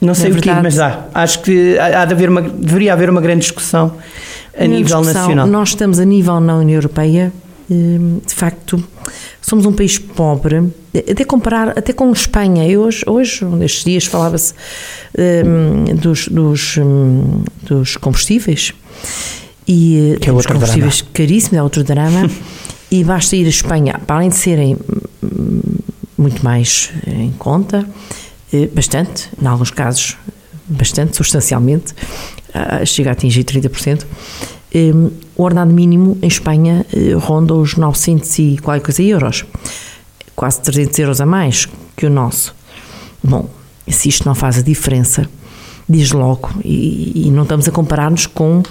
Não 0.00 0.14
sei 0.14 0.30
Na 0.30 0.38
o 0.38 0.40
que, 0.40 0.50
mas 0.50 0.78
há. 0.78 1.06
Acho 1.14 1.42
que 1.42 1.78
há 1.78 2.04
de 2.04 2.14
haver 2.14 2.28
uma, 2.28 2.42
deveria 2.42 2.92
haver 2.92 3.10
uma 3.10 3.20
grande 3.20 3.40
discussão 3.40 3.92
a 4.56 4.62
na 4.62 4.66
nível 4.68 5.00
discussão, 5.00 5.22
nacional. 5.22 5.46
Nós 5.46 5.70
estamos 5.70 5.98
a 5.98 6.04
nível 6.04 6.40
na 6.40 6.56
União 6.56 6.76
Europeia, 6.76 7.32
hum, 7.70 8.18
de 8.26 8.34
facto, 8.34 8.82
somos 9.40 9.66
um 9.66 9.72
país 9.72 9.98
pobre, 9.98 10.70
até 11.10 11.24
comparar, 11.24 11.70
até 11.70 11.92
com 11.92 12.10
Espanha. 12.12 12.68
Eu 12.68 12.82
hoje, 12.82 13.02
hoje 13.06 13.44
nestes 13.44 13.84
dias, 13.84 14.04
falava-se 14.04 14.54
hum, 15.18 15.94
dos, 15.96 16.28
dos, 16.28 16.76
hum, 16.78 17.42
dos 17.62 17.96
combustíveis. 17.96 18.72
E, 19.66 20.16
Que 20.20 20.28
é 20.28 20.32
outro 20.32 20.52
combustíveis 20.52 21.02
caríssimos, 21.12 21.58
é 21.58 21.62
outro 21.62 21.84
drama. 21.84 22.28
e 22.90 23.04
basta 23.04 23.36
ir 23.36 23.46
a 23.46 23.50
Espanha, 23.50 24.00
para 24.06 24.16
além 24.16 24.28
de 24.28 24.36
serem 24.36 24.76
hum, 25.22 25.60
muito 26.18 26.44
mais 26.44 26.90
em 27.06 27.32
conta, 27.32 27.88
eh, 28.52 28.68
bastante, 28.74 29.28
em 29.40 29.46
alguns 29.46 29.70
casos, 29.70 30.16
bastante, 30.68 31.16
substancialmente, 31.16 31.94
chega 32.84 33.10
a 33.10 33.12
atingir 33.12 33.44
30%. 33.44 34.04
Eh, 34.72 34.92
O 35.36 35.42
ordenado 35.42 35.72
mínimo 35.72 36.18
em 36.22 36.28
Espanha 36.28 36.86
eh, 36.92 37.12
ronda 37.14 37.54
os 37.54 37.76
900 37.76 38.38
e 38.38 38.58
qualquer 38.62 38.84
coisa 38.84 39.02
euros, 39.02 39.44
quase 40.34 40.60
300 40.60 40.98
euros 40.98 41.20
a 41.20 41.26
mais 41.26 41.68
que 41.96 42.06
o 42.06 42.10
nosso. 42.10 42.54
Bom, 43.22 43.48
se 43.88 44.08
isto 44.08 44.26
não 44.26 44.34
faz 44.34 44.58
a 44.58 44.62
diferença, 44.62 45.28
diz 45.88 46.12
logo, 46.12 46.50
e, 46.64 47.26
e 47.26 47.30
não 47.30 47.42
estamos 47.42 47.68
a 47.68 47.72
comparar-nos 47.72 48.26
com, 48.26 48.62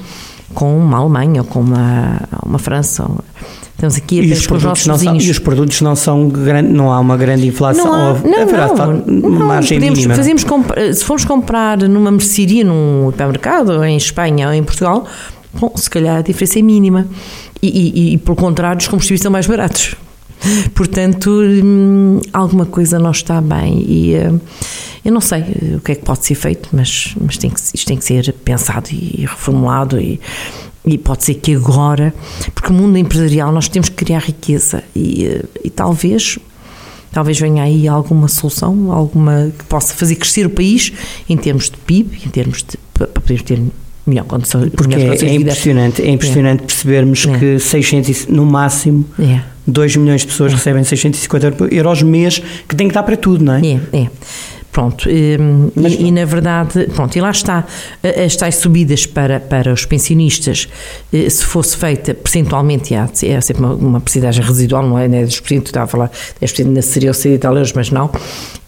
com 0.53 0.77
uma 0.77 0.97
Alemanha 0.97 1.41
ou 1.41 1.47
com 1.47 1.59
uma, 1.59 2.21
uma 2.45 2.59
França. 2.59 3.09
Estamos 3.73 3.95
aqui 3.95 4.19
E 4.19 4.31
os, 4.33 4.45
produtos 4.45 4.85
não 4.87 4.97
são, 4.97 5.15
e 5.15 5.31
os 5.31 5.39
produtos 5.39 5.81
não 5.81 5.95
são 5.95 6.27
grande, 6.27 6.69
não 6.69 6.91
há 6.91 6.99
uma 6.99 7.15
grande 7.15 7.47
inflação. 7.47 7.85
Não 7.85 7.93
há, 7.93 8.19
não, 8.19 8.41
haverá, 8.41 8.67
não, 8.67 8.75
tal, 8.75 8.93
não, 8.93 9.29
margem 9.47 9.79
podemos, 9.79 9.99
mínima. 9.99 10.15
não 10.15 10.21
é? 10.21 10.25
fazemos 10.25 10.97
se 10.97 11.05
formos 11.05 11.23
comprar 11.23 11.77
numa 11.77 12.11
mercearia, 12.11 12.63
num 12.65 13.05
supermercado, 13.05 13.83
em 13.83 13.95
Espanha 13.95 14.47
ou 14.47 14.53
em 14.53 14.63
Portugal, 14.63 15.05
bom, 15.53 15.71
se 15.75 15.89
calhar 15.89 16.17
a 16.17 16.21
diferença 16.21 16.59
é 16.59 16.61
mínima. 16.61 17.07
E, 17.61 17.67
e, 17.67 18.13
e, 18.13 18.17
pelo 18.17 18.35
contrário, 18.35 18.79
os 18.79 18.87
combustíveis 18.87 19.21
são 19.21 19.31
mais 19.31 19.47
baratos. 19.47 19.95
Portanto, 20.73 21.29
hum, 21.29 22.21
alguma 22.31 22.65
coisa 22.65 22.97
não 22.97 23.11
está 23.11 23.41
bem. 23.41 23.83
E 23.87 24.15
eh, 24.15 24.31
eu 25.03 25.11
não 25.11 25.21
sei 25.21 25.41
eh, 25.41 25.75
o 25.75 25.81
que 25.81 25.91
é 25.91 25.95
que 25.95 26.03
pode 26.03 26.25
ser 26.25 26.35
feito, 26.35 26.69
mas, 26.71 27.13
mas 27.19 27.37
tem 27.37 27.49
que, 27.49 27.59
isto 27.59 27.85
tem 27.85 27.97
que 27.97 28.05
ser 28.05 28.33
pensado 28.33 28.89
e 28.91 29.21
reformulado. 29.21 29.99
E, 29.99 30.19
e 30.85 30.97
pode 30.97 31.25
ser 31.25 31.35
que 31.35 31.53
agora, 31.53 32.13
porque 32.55 32.69
o 32.69 32.73
mundo 32.73 32.97
empresarial 32.97 33.51
nós 33.51 33.67
temos 33.67 33.89
que 33.89 33.95
criar 33.95 34.19
riqueza 34.19 34.83
e, 34.95 35.25
eh, 35.25 35.43
e 35.63 35.69
talvez 35.69 36.39
Talvez 37.11 37.39
venha 37.39 37.63
aí 37.63 37.87
alguma 37.87 38.27
solução, 38.27 38.91
alguma 38.91 39.51
que 39.57 39.65
possa 39.65 39.95
fazer 39.95 40.15
crescer 40.15 40.45
o 40.45 40.49
país 40.49 40.93
em 41.27 41.35
termos 41.35 41.65
de 41.65 41.77
PIB, 41.77 42.21
em 42.25 42.29
termos 42.29 42.59
de 42.63 42.77
para 42.93 43.07
podermos 43.07 43.43
ter 43.43 43.61
melhor 44.09 44.25
condição, 44.25 44.67
Porque 44.69 44.95
é, 44.95 45.05
condições 45.07 45.23
é 45.31 45.33
impressionante, 45.35 46.01
é 46.01 46.09
impressionante 46.09 46.63
percebermos 46.63 47.25
É. 47.27 47.37
que 47.37 47.59
600, 47.59 48.09
e- 48.25 48.31
no 48.31 48.45
máximo 48.45 49.05
É, 49.19 49.41
2 49.65 49.95
milhões 49.95 50.21
de 50.21 50.27
pessoas 50.27 50.53
recebem 50.53 50.83
650 50.83 51.67
euros 51.73 52.01
mês, 52.03 52.41
que 52.67 52.75
tem 52.75 52.87
que 52.87 52.93
dar 52.93 53.03
para 53.03 53.15
tudo, 53.17 53.43
não 53.43 53.53
é? 53.53 53.61
é, 53.65 53.79
é. 54.03 54.07
Pronto, 54.71 55.09
hum, 55.09 55.71
Mas- 55.75 55.93
e, 55.93 56.03
e 56.03 56.11
na 56.11 56.23
verdade, 56.25 56.85
pronto, 56.93 57.15
e 57.17 57.19
lá 57.19 57.31
está, 57.31 57.65
as 58.23 58.35
tais 58.35 58.55
subidas 58.55 59.03
para, 59.07 59.39
para 59.39 59.73
os 59.73 59.83
pensionistas, 59.83 60.69
eh, 61.11 61.27
se 61.27 61.43
fosse 61.43 61.75
feita 61.75 62.13
percentualmente, 62.13 62.93
há, 62.93 63.09
é 63.23 63.41
sempre 63.41 63.63
uma, 63.63 63.73
uma 63.73 63.99
percentagem 63.99 64.45
residual, 64.45 64.87
não 64.87 64.97
é, 64.99 65.07
não 65.07 65.17
é 65.17 65.23
10%, 65.23 65.65
estava 65.65 65.85
a 65.85 65.87
falar 65.87 66.11
10% 66.39 66.67
ainda 66.67 66.83
seria 66.83 67.09
o 67.09 67.13
100 67.15 67.33
e 67.33 67.37
tal 67.39 67.53
euros, 67.55 67.73
mas 67.73 67.89
não, 67.89 68.11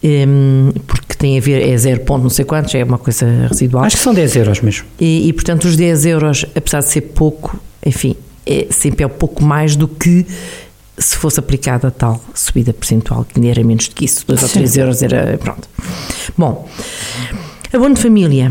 hum, 0.02 0.72
porque 0.88 1.01
tem 1.22 1.38
a 1.38 1.40
ver, 1.40 1.62
é 1.66 1.76
0 1.76 2.00
ponto 2.00 2.22
não 2.24 2.30
sei 2.30 2.44
quantos, 2.44 2.74
é 2.74 2.82
uma 2.82 2.98
coisa 2.98 3.46
residual. 3.48 3.84
Acho 3.84 3.96
que 3.96 4.02
são 4.02 4.12
10 4.12 4.36
euros 4.36 4.60
mesmo. 4.60 4.84
E, 5.00 5.28
e, 5.28 5.32
portanto, 5.32 5.64
os 5.66 5.76
10 5.76 6.04
euros, 6.06 6.44
apesar 6.56 6.80
de 6.80 6.86
ser 6.86 7.00
pouco, 7.02 7.56
enfim, 7.86 8.16
é, 8.44 8.66
sempre 8.70 9.04
é 9.04 9.06
um 9.06 9.10
pouco 9.10 9.42
mais 9.44 9.76
do 9.76 9.86
que 9.86 10.26
se 10.98 11.16
fosse 11.16 11.38
aplicada 11.38 11.88
a 11.88 11.90
tal 11.92 12.20
subida 12.34 12.72
percentual, 12.72 13.24
que 13.24 13.48
era 13.48 13.62
menos 13.62 13.86
do 13.88 13.94
que 13.94 14.04
isso, 14.04 14.24
2 14.26 14.42
ou 14.42 14.48
Sim. 14.48 14.54
3 14.54 14.76
euros 14.78 15.02
era. 15.02 15.38
Pronto. 15.38 15.68
Bom, 16.36 16.68
abono 17.72 17.94
de 17.94 18.00
família 18.02 18.50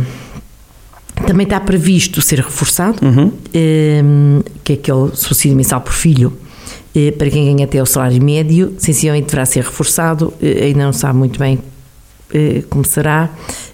também 1.27 1.43
está 1.43 1.59
previsto 1.59 2.21
ser 2.21 2.39
reforçado, 2.39 2.97
Uhum. 3.05 3.31
ehm, 3.53 4.39
que 4.63 4.73
é 4.73 4.75
aquele 4.75 5.11
subsídio 5.13 5.55
mensal 5.57 5.81
por 5.81 5.93
filho. 5.93 6.31
eh, 6.95 7.11
Para 7.11 7.29
quem 7.29 7.45
ganha 7.53 7.65
até 7.65 7.81
o 7.81 7.85
salário 7.85 8.21
médio, 8.23 8.73
sensivelmente 8.77 9.25
deverá 9.27 9.45
ser 9.45 9.63
reforçado, 9.63 10.33
eh, 10.41 10.65
ainda 10.65 10.83
não 10.85 10.93
sabe 10.93 11.17
muito 11.19 11.37
bem 11.39 11.59
eh, 12.33 12.63
como 12.69 12.85
será, 12.85 13.29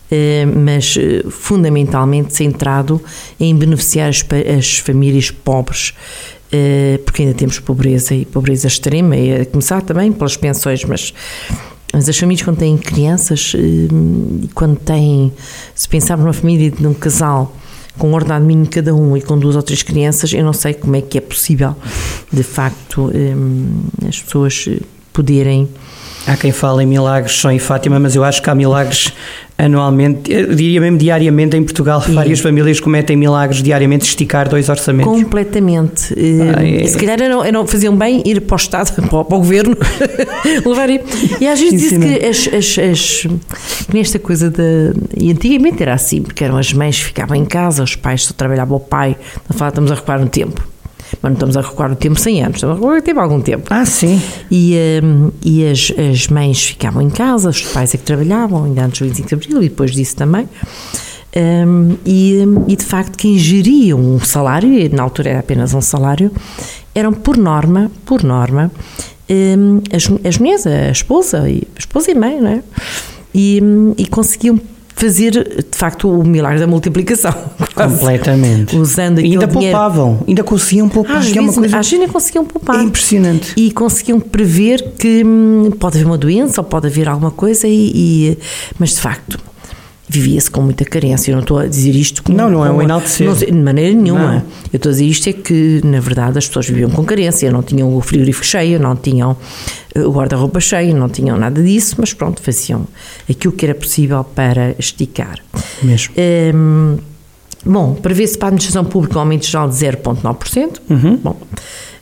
eh, 0.09 0.45
mas 0.45 0.95
eh, 0.97 1.23
fundamentalmente 1.29 2.33
centrado 2.35 3.01
em 3.39 3.55
beneficiar 3.55 4.09
as, 4.09 4.77
famílias 4.79 5.31
pobres, 5.31 5.93
porque 7.05 7.23
ainda 7.23 7.33
temos 7.33 7.59
pobreza 7.59 8.15
e 8.15 8.25
pobreza 8.25 8.67
extrema, 8.67 9.17
e 9.17 9.41
a 9.41 9.45
começar 9.45 9.81
também 9.81 10.13
pelas 10.13 10.37
pensões, 10.37 10.85
mas, 10.85 11.13
mas 11.93 12.07
as 12.07 12.17
famílias 12.17 12.41
quando 12.41 12.57
têm 12.57 12.77
crianças 12.77 13.53
quando 14.55 14.77
têm, 14.77 15.33
se 15.75 15.89
pensarmos 15.89 16.23
numa 16.23 16.33
família 16.33 16.71
de 16.71 16.87
um 16.87 16.93
casal 16.93 17.53
com 17.97 18.11
um 18.11 18.13
ordenado 18.13 18.45
mínimo 18.45 18.67
cada 18.69 18.95
um 18.95 19.17
e 19.17 19.21
com 19.21 19.37
duas 19.37 19.57
ou 19.57 19.61
três 19.61 19.83
crianças, 19.83 20.31
eu 20.31 20.43
não 20.43 20.53
sei 20.53 20.73
como 20.73 20.95
é 20.95 21.01
que 21.01 21.17
é 21.17 21.21
possível, 21.21 21.75
de 22.31 22.43
facto, 22.43 23.11
as 24.07 24.21
pessoas 24.21 24.69
poderem 25.11 25.67
Há 26.27 26.35
quem 26.35 26.51
fale 26.51 26.83
em 26.83 26.85
milagres 26.85 27.37
só 27.37 27.49
em 27.49 27.59
Fátima, 27.59 27.99
mas 27.99 28.15
eu 28.15 28.23
acho 28.23 28.41
que 28.41 28.49
há 28.49 28.55
milagres 28.55 29.13
anualmente, 29.57 30.31
eu 30.31 30.53
diria 30.53 30.79
mesmo 30.79 30.97
diariamente 30.97 31.57
em 31.57 31.63
Portugal, 31.63 31.99
várias 32.09 32.39
famílias 32.39 32.79
cometem 32.79 33.15
milagres 33.15 33.63
diariamente, 33.63 34.05
esticar 34.05 34.47
dois 34.47 34.69
orçamentos. 34.69 35.11
Completamente. 35.11 36.13
Ah, 36.55 36.63
é. 36.63 36.85
Se 36.85 36.97
calhar 36.97 37.17
não, 37.27 37.49
não 37.51 37.65
faziam 37.65 37.95
bem 37.95 38.21
ir 38.25 38.41
para 38.41 38.53
o 38.53 38.57
Estado, 38.57 38.93
para 39.07 39.17
o, 39.17 39.25
para 39.25 39.35
o 39.35 39.39
Governo, 39.39 39.75
levar 40.65 40.89
E 40.89 41.47
às 41.47 41.59
vezes 41.59 41.81
diz 41.81 41.97
que 41.97 42.25
as, 42.25 42.47
as, 42.53 42.77
as, 42.77 43.27
nesta 43.91 44.19
coisa 44.19 44.49
de. 44.51 44.93
E 45.15 45.31
antigamente 45.31 45.81
era 45.81 45.93
assim, 45.93 46.21
porque 46.21 46.43
eram 46.43 46.57
as 46.57 46.71
mães 46.71 46.99
que 46.99 47.05
ficavam 47.05 47.35
em 47.35 47.45
casa, 47.45 47.81
os 47.81 47.95
pais 47.95 48.25
só 48.25 48.33
trabalhavam 48.33 48.77
o 48.77 48.79
pai, 48.79 49.15
não 49.49 49.67
estamos 49.67 49.91
a 49.91 49.95
recuar 49.95 50.19
no 50.19 50.27
tempo 50.29 50.61
mas 51.21 51.23
não 51.23 51.33
estamos 51.33 51.57
a 51.57 51.61
recuar 51.61 51.91
o 51.91 51.95
tempo 51.95 52.19
100 52.19 52.43
anos, 52.43 52.55
estamos 52.57 52.75
a 52.75 52.79
recuar 52.79 52.99
o 52.99 53.01
tempo 53.01 53.19
algum 53.19 53.41
tempo. 53.41 53.65
Ah, 53.69 53.85
sim. 53.85 54.21
E, 54.51 54.75
um, 55.03 55.31
e 55.43 55.65
as, 55.65 55.91
as 55.97 56.27
mães 56.27 56.63
ficavam 56.63 57.01
em 57.01 57.09
casa, 57.09 57.49
os 57.49 57.61
pais 57.61 57.93
é 57.93 57.97
que 57.97 58.03
trabalhavam, 58.03 58.65
ainda 58.65 58.85
antes 58.85 59.01
do 59.01 59.07
25 59.07 59.27
de 59.27 59.35
Abril 59.35 59.63
e 59.63 59.69
depois 59.69 59.91
disso 59.91 60.15
também. 60.15 60.47
Um, 61.35 61.97
e, 62.05 62.39
e, 62.67 62.75
de 62.75 62.85
facto 62.85 63.15
quem 63.15 63.37
geria 63.37 63.95
um 63.95 64.19
salário, 64.19 64.73
e 64.73 64.89
na 64.89 65.03
altura 65.03 65.29
era 65.29 65.39
apenas 65.39 65.73
um 65.73 65.81
salário, 65.81 66.31
eram 66.95 67.13
por 67.13 67.37
norma, 67.37 67.91
por 68.05 68.23
norma, 68.23 68.71
um, 69.29 69.81
as, 69.93 70.09
as 70.25 70.37
mulheres, 70.37 70.65
a 70.65 70.89
esposa, 70.89 71.43
a 71.43 71.79
esposa 71.79 72.11
e 72.11 72.15
mãe, 72.15 72.41
não 72.41 72.49
é? 72.49 72.63
E, 73.35 73.61
e 73.97 74.07
conseguiam 74.07 74.59
fazer 74.97 75.31
de 75.31 75.77
facto 75.77 76.09
o 76.09 76.23
milagre 76.25 76.59
da 76.59 76.67
multiplicação. 76.67 77.33
Completamente. 77.73 78.75
Usando 78.75 79.21
e 79.21 79.25
ainda 79.25 79.47
dinheiro. 79.47 79.77
poupavam, 79.77 80.19
ainda 80.27 80.43
conseguiam 80.43 80.89
poupar. 80.89 81.17
Às, 81.17 81.27
é 81.27 81.33
vezes, 81.33 81.55
coisa... 81.55 81.77
às 81.77 81.89
vezes 81.89 82.11
conseguiam 82.11 82.45
poupar. 82.45 82.79
É 82.79 82.83
impressionante. 82.83 83.53
E 83.55 83.71
conseguiam 83.71 84.19
prever 84.19 84.93
que 84.97 85.23
hum, 85.23 85.71
pode 85.79 85.97
haver 85.97 86.07
uma 86.07 86.17
doença 86.17 86.61
ou 86.61 86.65
pode 86.65 86.87
haver 86.87 87.07
alguma 87.07 87.31
coisa, 87.31 87.67
e, 87.67 87.91
e 87.93 88.37
mas 88.79 88.95
de 88.95 88.99
facto 89.01 89.39
vivia-se 90.09 90.49
com 90.49 90.61
muita 90.61 90.85
carência. 90.85 91.31
Eu 91.31 91.35
não 91.35 91.41
estou 91.41 91.59
a 91.59 91.67
dizer 91.67 91.95
isto 91.95 92.23
como. 92.23 92.37
Não, 92.37 92.49
não 92.49 92.65
é 92.65 92.71
um 92.71 92.81
enaltecer. 92.81 93.29
de 93.33 93.51
maneira 93.51 93.93
nenhuma. 93.93 94.31
Não. 94.31 94.43
Eu 94.71 94.77
estou 94.77 94.89
a 94.89 94.93
dizer 94.93 95.05
isto 95.05 95.29
é 95.29 95.33
que, 95.33 95.81
na 95.83 95.99
verdade, 95.99 96.37
as 96.37 96.47
pessoas 96.47 96.67
viviam 96.67 96.89
com 96.89 97.03
carência, 97.03 97.51
não 97.51 97.61
tinham 97.61 97.95
o 97.95 98.01
frigorífico 98.01 98.45
cheio, 98.45 98.79
não 98.79 98.95
tinham 98.95 99.35
eh, 99.93 100.01
o 100.01 100.11
guarda-roupa 100.11 100.59
cheio, 100.59 100.95
não 100.95 101.09
tinham 101.09 101.37
nada 101.37 101.61
disso, 101.61 101.95
mas 101.97 102.13
pronto, 102.13 102.41
faziam 102.41 102.87
aquilo 103.29 103.53
que 103.53 103.65
era 103.65 103.75
possível 103.75 104.23
para 104.23 104.75
esticar. 104.79 105.39
Mesmo. 105.83 106.13
Um, 106.55 106.97
bom, 107.65 107.93
prevê-se 107.95 108.37
para 108.37 108.47
a 108.47 108.49
administração 108.49 108.85
pública 108.85 109.17
um 109.17 109.21
aumento 109.21 109.45
geral 109.45 109.67
de 109.67 109.75
0,9%. 109.75 110.79
Uhum. 110.89 111.17
Bom. 111.17 111.37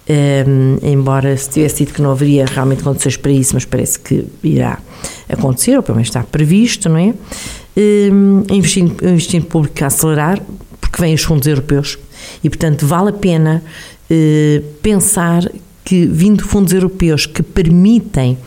Um, 0.07 0.77
embora 0.87 1.35
se 1.35 1.49
tivesse 1.49 1.77
dito 1.77 1.95
que 1.95 2.01
não 2.01 2.11
haveria 2.11 2.45
realmente 2.45 2.83
condições 2.83 3.17
para 3.17 3.31
isso, 3.31 3.55
mas 3.55 3.65
parece 3.65 3.97
que 3.97 4.23
irá 4.43 4.77
acontecer, 5.27 5.75
ou 5.75 5.81
pelo 5.81 5.95
menos 5.95 6.09
está 6.09 6.21
previsto, 6.21 6.87
não 6.87 6.97
é? 6.97 7.13
Um, 7.77 8.43
investimento, 8.49 9.05
investimento 9.05 9.47
público 9.47 9.83
a 9.83 9.88
acelerar, 9.88 10.41
porque 10.79 11.01
vêm 11.01 11.13
os 11.13 11.23
fundos 11.23 11.45
europeus 11.45 11.99
e, 12.41 12.49
portanto, 12.49 12.88
vale 12.88 13.09
a 13.09 13.13
pena 13.13 13.61
uh, 14.09 14.63
pensar 14.81 15.51
que, 15.83 16.05
vindo 16.05 16.43
fundos 16.43 16.71
europeus 16.71 17.25
que 17.25 17.43
permitem 17.43 18.38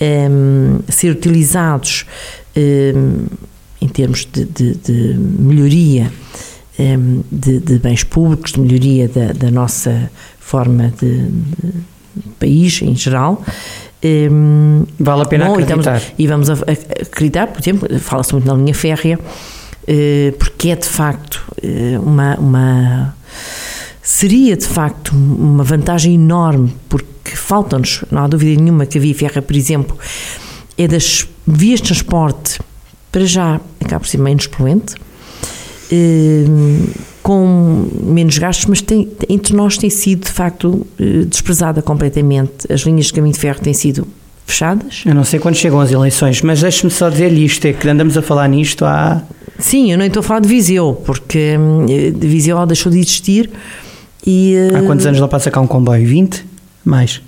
um, 0.00 0.78
ser 0.88 1.10
utilizados 1.10 2.06
um, 2.56 3.26
em 3.80 3.88
termos 3.88 4.24
de, 4.24 4.44
de, 4.44 4.74
de 4.76 5.18
melhoria 5.18 6.12
de, 7.30 7.58
de, 7.60 7.78
bens 7.78 8.04
públicos, 8.04 8.52
de 8.52 8.60
melhoria 8.60 9.08
da, 9.08 9.32
da 9.32 9.50
nossa 9.50 10.10
forma 10.38 10.92
de 11.00 11.28
país 12.38 12.80
em 12.82 12.96
geral. 12.96 13.44
Um, 14.02 14.84
vale 14.98 15.22
a 15.22 15.24
pena 15.26 15.46
bom, 15.46 15.52
acreditar. 15.52 16.02
E, 16.18 16.26
vamos, 16.26 16.48
e 16.48 16.48
vamos 16.48 16.50
a, 16.50 16.54
a 16.54 17.02
acreditar, 17.02 17.46
por 17.48 17.60
exemplo, 17.60 17.98
fala-se 17.98 18.32
muito 18.32 18.46
na 18.46 18.54
linha 18.54 18.74
férrea, 18.74 19.18
uh, 19.18 20.32
porque 20.38 20.70
é 20.70 20.76
de 20.76 20.86
facto 20.86 21.42
uh, 21.62 22.00
uma, 22.00 22.36
uma. 22.36 23.16
Seria 24.02 24.56
de 24.56 24.66
facto 24.66 25.12
uma 25.12 25.62
vantagem 25.62 26.14
enorme, 26.14 26.74
porque 26.88 27.36
faltam-nos, 27.36 28.04
não 28.10 28.24
há 28.24 28.26
dúvida 28.26 28.60
nenhuma 28.60 28.86
que 28.86 28.98
a 28.98 29.00
via 29.00 29.14
férrea, 29.14 29.42
por 29.42 29.54
exemplo, 29.54 29.96
é 30.76 30.88
das 30.88 31.28
vias 31.46 31.80
de 31.80 31.86
transporte, 31.86 32.58
para 33.12 33.24
já 33.24 33.60
acaba 33.80 34.00
por 34.00 34.08
ser 34.08 34.18
menos 34.18 34.46
poluente 34.46 34.94
com 37.30 37.86
menos 38.02 38.36
gastos, 38.38 38.66
mas 38.66 38.82
tem, 38.82 39.08
entre 39.28 39.54
nós 39.54 39.78
tem 39.78 39.88
sido 39.88 40.24
de 40.24 40.32
facto 40.32 40.84
eh, 40.98 41.24
desprezada 41.28 41.80
completamente. 41.80 42.66
As 42.68 42.80
linhas 42.80 43.06
de 43.06 43.12
caminho 43.12 43.32
de 43.32 43.38
ferro 43.38 43.60
têm 43.60 43.72
sido 43.72 44.04
fechadas. 44.44 45.04
Eu 45.06 45.14
não 45.14 45.22
sei 45.22 45.38
quando 45.38 45.54
chegam 45.54 45.78
as 45.78 45.92
eleições, 45.92 46.42
mas 46.42 46.60
deixe-me 46.60 46.90
só 46.90 47.08
dizer-lhe 47.08 47.44
isto: 47.44 47.64
é 47.66 47.72
que 47.72 47.88
andamos 47.88 48.18
a 48.18 48.22
falar 48.22 48.48
nisto 48.48 48.84
há. 48.84 49.22
Sim, 49.60 49.92
eu 49.92 49.98
não 49.98 50.04
estou 50.04 50.18
a 50.18 50.22
falar 50.24 50.40
de 50.40 50.48
Viseu, 50.48 51.00
porque 51.06 51.56
hum, 51.56 51.86
de 51.86 52.26
Viseu 52.26 52.66
deixou 52.66 52.90
de 52.90 52.98
existir. 52.98 53.48
E, 54.26 54.56
há 54.74 54.82
quantos 54.82 55.06
anos 55.06 55.20
lá 55.20 55.28
passa 55.28 55.52
cá 55.52 55.60
um 55.60 55.68
comboio? 55.68 56.04
20? 56.04 56.44
Mais? 56.84 57.22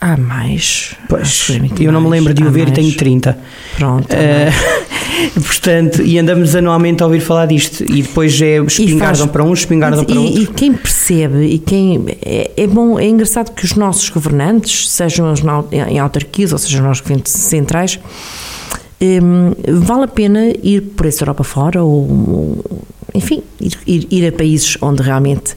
Há 0.00 0.16
mais. 0.16 0.94
Pois, 1.08 1.48
eu 1.80 1.90
não 1.90 2.00
me 2.00 2.08
lembro 2.08 2.32
de 2.32 2.44
o 2.44 2.50
ver 2.50 2.68
e 2.68 2.72
tenho 2.72 2.94
30. 2.94 3.38
Pronto. 3.76 4.06
Uh, 4.14 4.88
Portanto, 5.34 6.02
e 6.02 6.18
andamos 6.18 6.54
anualmente 6.54 7.02
a 7.02 7.06
ouvir 7.06 7.20
falar 7.20 7.46
disto 7.46 7.82
e 7.82 8.02
depois 8.02 8.40
é 8.40 8.58
espingardam 8.58 9.26
faz, 9.26 9.30
para 9.32 9.42
uns, 9.42 9.60
espingardam 9.60 10.04
para 10.04 10.20
outros. 10.20 10.42
E 10.42 10.46
quem 10.46 10.72
percebe 10.72 11.44
e 11.44 11.58
quem 11.58 12.04
é, 12.22 12.50
é, 12.56 12.66
bom, 12.66 12.98
é 12.98 13.06
engraçado 13.06 13.52
que 13.52 13.64
os 13.64 13.74
nossos 13.74 14.08
governantes, 14.08 14.88
sejam 14.88 15.32
os 15.32 15.40
em 15.72 15.98
autarquias 15.98 16.52
ou 16.52 16.58
sejam 16.58 16.88
os 16.90 17.00
governos 17.00 17.30
centrais, 17.30 17.98
um, 19.00 19.54
vale 19.80 20.04
a 20.04 20.08
pena 20.08 20.52
ir 20.62 20.82
por 20.96 21.06
essa 21.06 21.22
Europa 21.22 21.44
fora 21.44 21.82
ou, 21.82 22.64
enfim, 23.18 23.42
ir, 23.60 24.06
ir, 24.10 24.26
a 24.26 24.32
países 24.32 24.78
onde 24.80 25.02
realmente 25.02 25.54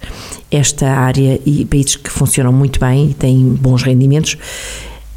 esta 0.50 0.88
área 0.88 1.40
e 1.46 1.64
países 1.66 1.96
que 1.96 2.10
funcionam 2.10 2.52
muito 2.52 2.80
bem 2.80 3.12
e 3.12 3.14
têm 3.14 3.46
bons 3.50 3.84
rendimentos. 3.84 4.36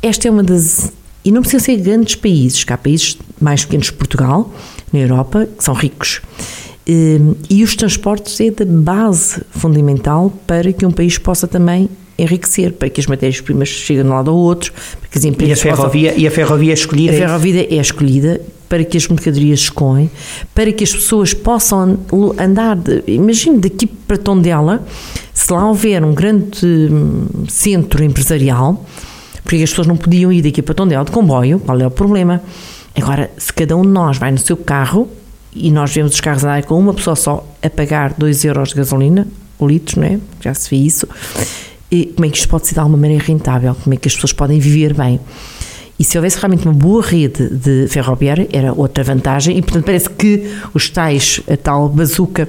Esta 0.02 0.28
é 0.28 0.30
uma 0.30 0.42
das 0.42 0.92
e 1.24 1.32
não 1.32 1.40
precisam 1.40 1.64
ser 1.64 1.76
grandes 1.78 2.14
países, 2.16 2.64
que 2.64 2.72
há 2.72 2.76
países 2.76 3.16
mais 3.40 3.64
pequenos 3.64 3.88
que 3.88 3.96
Portugal, 3.96 4.52
na 4.92 5.00
Europa, 5.00 5.46
que 5.46 5.64
são 5.64 5.72
ricos. 5.72 6.20
Hum, 6.86 7.34
e 7.48 7.64
os 7.64 7.74
transportes 7.74 8.38
é 8.40 8.50
da 8.50 8.64
base 8.66 9.40
fundamental 9.50 10.30
para 10.46 10.72
que 10.72 10.84
um 10.84 10.90
país 10.90 11.16
possa 11.16 11.46
também 11.46 11.88
enriquecer, 12.18 12.72
para 12.72 12.88
que 12.88 13.00
as 13.00 13.06
matérias-primas 13.06 13.68
cheguem 13.68 14.02
de 14.02 14.08
um 14.08 14.12
lado 14.12 14.30
ao 14.30 14.36
outro, 14.36 14.72
para 15.00 15.08
que 15.08 15.18
as 15.18 15.24
empresas 15.24 15.58
e 15.64 15.68
a 15.68 15.74
ferrovia, 15.76 16.10
possam... 16.10 16.22
E 16.22 16.26
a 16.26 16.30
ferrovia 16.30 16.70
é 16.70 16.74
escolhida? 16.74 17.12
A 17.12 17.16
ferrovia 17.16 17.68
é 17.70 17.80
escolhida 17.80 18.40
para 18.68 18.84
que 18.84 18.96
as 18.96 19.08
mercadorias 19.08 19.60
escoem, 19.60 20.10
para 20.54 20.72
que 20.72 20.84
as 20.84 20.92
pessoas 20.92 21.34
possam 21.34 21.98
andar, 22.38 22.76
de, 22.76 23.02
imagine 23.06 23.58
daqui 23.58 23.86
para 23.86 24.16
Tondela, 24.16 24.84
se 25.32 25.52
lá 25.52 25.68
houver 25.68 26.04
um 26.04 26.14
grande 26.14 26.66
hum, 26.66 27.26
centro 27.48 28.04
empresarial, 28.04 28.84
porque 29.42 29.62
as 29.62 29.70
pessoas 29.70 29.86
não 29.86 29.96
podiam 29.96 30.32
ir 30.32 30.42
daqui 30.42 30.62
para 30.62 30.74
Tondela 30.74 31.04
de 31.04 31.10
comboio, 31.10 31.58
qual 31.60 31.80
é 31.80 31.86
o 31.86 31.90
problema? 31.90 32.42
Agora, 32.96 33.30
se 33.36 33.52
cada 33.52 33.76
um 33.76 33.82
de 33.82 33.88
nós 33.88 34.18
vai 34.18 34.30
no 34.30 34.38
seu 34.38 34.56
carro 34.56 35.08
e 35.54 35.70
nós 35.70 35.92
vemos 35.92 36.14
os 36.14 36.20
carros 36.20 36.44
a 36.44 36.62
com 36.62 36.78
uma 36.78 36.92
pessoa 36.92 37.14
só 37.14 37.46
a 37.62 37.70
pagar 37.70 38.14
2 38.14 38.44
euros 38.44 38.70
de 38.70 38.74
gasolina, 38.74 39.26
o 39.58 39.66
litro, 39.66 40.00
não 40.00 40.08
é? 40.08 40.18
Já 40.40 40.52
se 40.52 40.68
vê 40.68 40.76
isso. 40.76 41.06
E 41.90 42.06
como 42.06 42.26
é 42.26 42.28
que 42.28 42.36
isto 42.36 42.48
pode 42.48 42.66
ser 42.66 42.74
de 42.74 42.80
alguma 42.80 42.98
maneira 42.98 43.22
rentável? 43.22 43.74
Como 43.74 43.94
é 43.94 43.96
que 43.96 44.08
as 44.08 44.14
pessoas 44.14 44.32
podem 44.32 44.58
viver 44.58 44.94
bem? 44.94 45.20
E 45.96 46.02
se 46.02 46.18
houvesse 46.18 46.38
realmente 46.38 46.66
uma 46.66 46.74
boa 46.74 47.00
rede 47.00 47.48
de 47.50 47.86
ferroviária, 47.88 48.48
era 48.52 48.72
outra 48.72 49.04
vantagem. 49.04 49.56
E, 49.56 49.62
portanto, 49.62 49.84
parece 49.84 50.10
que 50.10 50.50
os 50.74 50.90
tais, 50.90 51.40
a 51.48 51.56
tal 51.56 51.88
bazuca, 51.88 52.48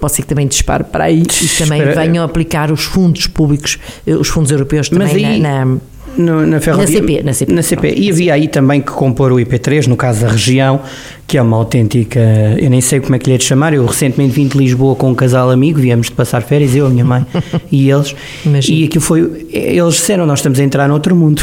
pode 0.00 0.14
ser 0.14 0.22
que 0.22 0.28
também 0.28 0.46
dispare 0.46 0.84
para 0.84 1.04
aí 1.04 1.22
e 1.22 1.48
também 1.58 1.82
venham 1.94 2.24
aplicar 2.24 2.72
os 2.72 2.84
fundos 2.84 3.26
públicos, 3.26 3.78
eh, 4.06 4.14
os 4.14 4.28
fundos 4.28 4.50
europeus 4.50 4.88
também 4.88 5.26
aí, 5.26 5.40
na, 5.40 5.64
na 5.66 5.78
no, 6.16 6.46
na 6.46 6.60
ferrovia. 6.60 7.00
Na 7.00 7.06
CP, 7.06 7.22
na 7.22 7.32
CP. 7.32 7.52
Na 7.52 7.62
CP. 7.62 7.94
E 7.96 8.10
havia 8.10 8.34
aí 8.34 8.48
também 8.48 8.80
que 8.80 8.90
compor 8.90 9.32
o 9.32 9.36
IP3, 9.36 9.86
no 9.86 9.96
caso 9.96 10.22
da 10.22 10.28
região, 10.28 10.80
que 11.26 11.38
é 11.38 11.42
uma 11.42 11.56
autêntica. 11.56 12.20
Eu 12.58 12.70
nem 12.70 12.80
sei 12.80 13.00
como 13.00 13.14
é 13.14 13.18
que 13.18 13.28
lhe 13.28 13.34
é 13.34 13.38
de 13.38 13.44
chamar. 13.44 13.72
Eu 13.74 13.84
recentemente 13.84 14.32
vim 14.34 14.46
de 14.46 14.56
Lisboa 14.56 14.94
com 14.94 15.10
um 15.10 15.14
casal 15.14 15.50
amigo, 15.50 15.80
viemos 15.80 16.06
de 16.06 16.12
passar 16.12 16.42
férias, 16.42 16.74
eu, 16.74 16.86
a 16.86 16.90
minha 16.90 17.04
mãe 17.04 17.24
e 17.70 17.90
eles. 17.90 18.14
Imagina. 18.44 18.78
E 18.78 18.84
aquilo 18.84 19.04
foi. 19.04 19.46
Eles 19.52 19.94
disseram: 19.94 20.26
Nós 20.26 20.38
estamos 20.38 20.58
a 20.58 20.64
entrar 20.64 20.88
noutro 20.88 21.14
mundo. 21.14 21.42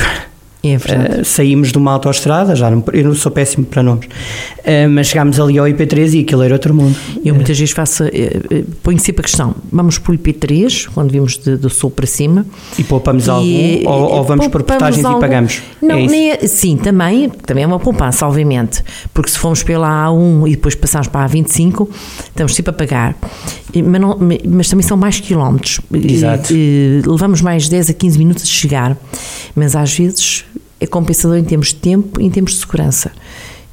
É. 0.65 0.77
Uh, 0.77 1.25
saímos 1.25 1.73
de 1.73 1.77
uma 1.77 1.91
autoestrada, 1.91 2.55
já 2.55 2.71
não, 2.71 2.81
eu 2.93 3.03
não 3.03 3.13
sou 3.13 3.29
péssimo 3.29 3.65
para 3.65 3.83
nomes, 3.83 4.05
uh, 4.05 4.89
mas 4.89 5.07
chegámos 5.07 5.37
ali 5.37 5.59
ao 5.59 5.65
IP3 5.65 6.13
e 6.13 6.19
aquilo 6.21 6.41
era 6.41 6.53
outro 6.53 6.73
mundo. 6.73 6.95
Eu 7.23 7.35
muitas 7.35 7.59
vezes 7.59 7.73
faço, 7.73 8.05
uh, 8.05 8.09
ponho 8.81 8.97
sempre 8.97 9.19
a 9.19 9.23
questão, 9.23 9.53
vamos 9.69 9.97
para 9.97 10.13
o 10.13 10.17
IP3, 10.17 10.87
quando 10.93 11.11
vimos 11.11 11.37
de, 11.37 11.57
do 11.57 11.69
sul 11.69 11.91
para 11.91 12.07
cima. 12.07 12.45
E 12.79 12.83
poupamos 12.85 13.27
e, 13.27 13.29
algum, 13.29 13.89
ou, 13.89 14.11
ou 14.13 14.23
vamos 14.23 14.47
por 14.47 14.63
portagens 14.63 15.03
algum, 15.03 15.17
e 15.17 15.21
pagamos? 15.21 15.61
Não, 15.81 15.97
é 15.97 16.07
nem 16.07 16.31
é, 16.31 16.47
sim, 16.47 16.77
também, 16.77 17.27
também 17.27 17.65
é 17.65 17.67
uma 17.67 17.79
poupança, 17.79 18.25
obviamente, 18.25 18.81
porque 19.13 19.31
se 19.31 19.37
formos 19.37 19.63
pela 19.63 20.07
A1 20.07 20.47
e 20.47 20.51
depois 20.51 20.75
passarmos 20.75 21.09
para 21.09 21.25
a 21.25 21.29
A25, 21.29 21.89
estamos 22.29 22.55
sempre 22.55 22.69
a 22.69 22.73
pagar, 22.73 23.17
mas, 23.75 23.99
não, 23.99 24.17
mas 24.47 24.69
também 24.69 24.87
são 24.87 24.95
mais 24.95 25.19
quilómetros. 25.19 25.81
Exato. 25.93 26.53
levamos 27.05 27.41
mais 27.41 27.67
10 27.67 27.89
a 27.89 27.93
15 27.93 28.17
minutos 28.17 28.43
de 28.43 28.49
chegar, 28.49 28.95
mas 29.53 29.75
às 29.75 29.93
vezes 29.93 30.45
é 30.83 30.87
compensador 30.87 31.37
em 31.37 31.43
termos 31.43 31.67
de 31.67 31.75
tempo 31.75 32.19
e 32.19 32.25
em 32.25 32.29
termos 32.29 32.53
de 32.53 32.59
segurança. 32.59 33.11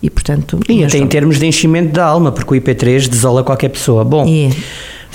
E, 0.02 0.08
portanto, 0.08 0.58
e 0.68 0.82
até 0.82 0.96
em 0.96 1.06
termos 1.06 1.38
de 1.38 1.46
enchimento 1.46 1.92
da 1.92 2.06
alma, 2.06 2.32
porque 2.32 2.54
o 2.54 2.56
IP3 2.56 3.06
desola 3.08 3.42
qualquer 3.42 3.68
pessoa. 3.68 4.02
Bom, 4.02 4.24
é. 4.26 4.50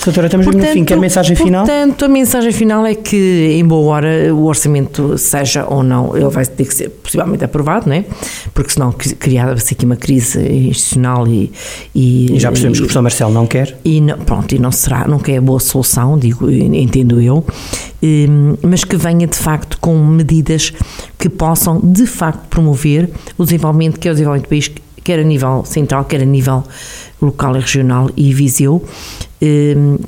Doutora, 0.04 0.26
estamos 0.26 0.46
portanto, 0.46 0.66
no 0.66 0.72
fim. 0.72 0.84
Quer 0.84 0.98
mensagem 0.98 1.34
final? 1.34 1.66
Portanto, 1.66 2.04
a 2.04 2.08
mensagem 2.08 2.52
final 2.52 2.86
é 2.86 2.94
que, 2.94 3.56
em 3.58 3.64
boa 3.64 3.92
hora, 3.92 4.34
o 4.34 4.44
orçamento 4.44 5.18
seja 5.18 5.66
ou 5.68 5.82
não, 5.82 6.16
ele 6.16 6.28
vai 6.28 6.46
ter 6.46 6.64
que 6.64 6.74
ser 6.74 6.90
possivelmente 6.90 7.44
aprovado, 7.44 7.88
não 7.88 7.96
é? 7.96 8.04
Porque 8.54 8.70
senão 8.70 8.92
criava-se 8.92 9.74
aqui 9.74 9.84
uma 9.84 9.96
crise 9.96 10.40
institucional 10.40 11.26
e, 11.26 11.50
e, 11.94 12.36
e. 12.36 12.38
já 12.38 12.50
percebemos 12.50 12.78
e, 12.78 12.80
que 12.80 12.84
o 12.84 12.86
professor 12.86 13.02
Marcelo 13.02 13.32
não 13.32 13.46
quer. 13.46 13.76
E 13.84 14.00
não, 14.00 14.18
pronto, 14.18 14.54
e 14.54 14.58
não 14.58 14.70
será, 14.70 15.08
não 15.08 15.18
quer 15.18 15.38
a 15.38 15.40
boa 15.40 15.58
solução, 15.58 16.18
digo, 16.18 16.48
entendo 16.50 17.20
eu, 17.20 17.44
mas 18.62 18.84
que 18.84 18.96
venha 18.96 19.26
de 19.26 19.36
facto 19.36 19.78
com 19.80 19.96
medidas 19.98 20.72
que 21.18 21.28
possam 21.28 21.80
de 21.82 22.06
facto 22.06 22.46
promover 22.48 23.10
o 23.36 23.44
desenvolvimento, 23.44 23.98
que 23.98 24.08
é 24.08 24.10
o 24.10 24.14
desenvolvimento 24.14 24.46
do 24.46 24.48
país, 24.48 24.70
quer 25.06 25.20
a 25.20 25.22
nível 25.22 25.64
central, 25.64 26.04
quer 26.04 26.20
a 26.20 26.24
nível 26.24 26.64
local 27.22 27.54
e 27.54 27.60
regional 27.60 28.10
e 28.16 28.34
Viseu, 28.34 28.84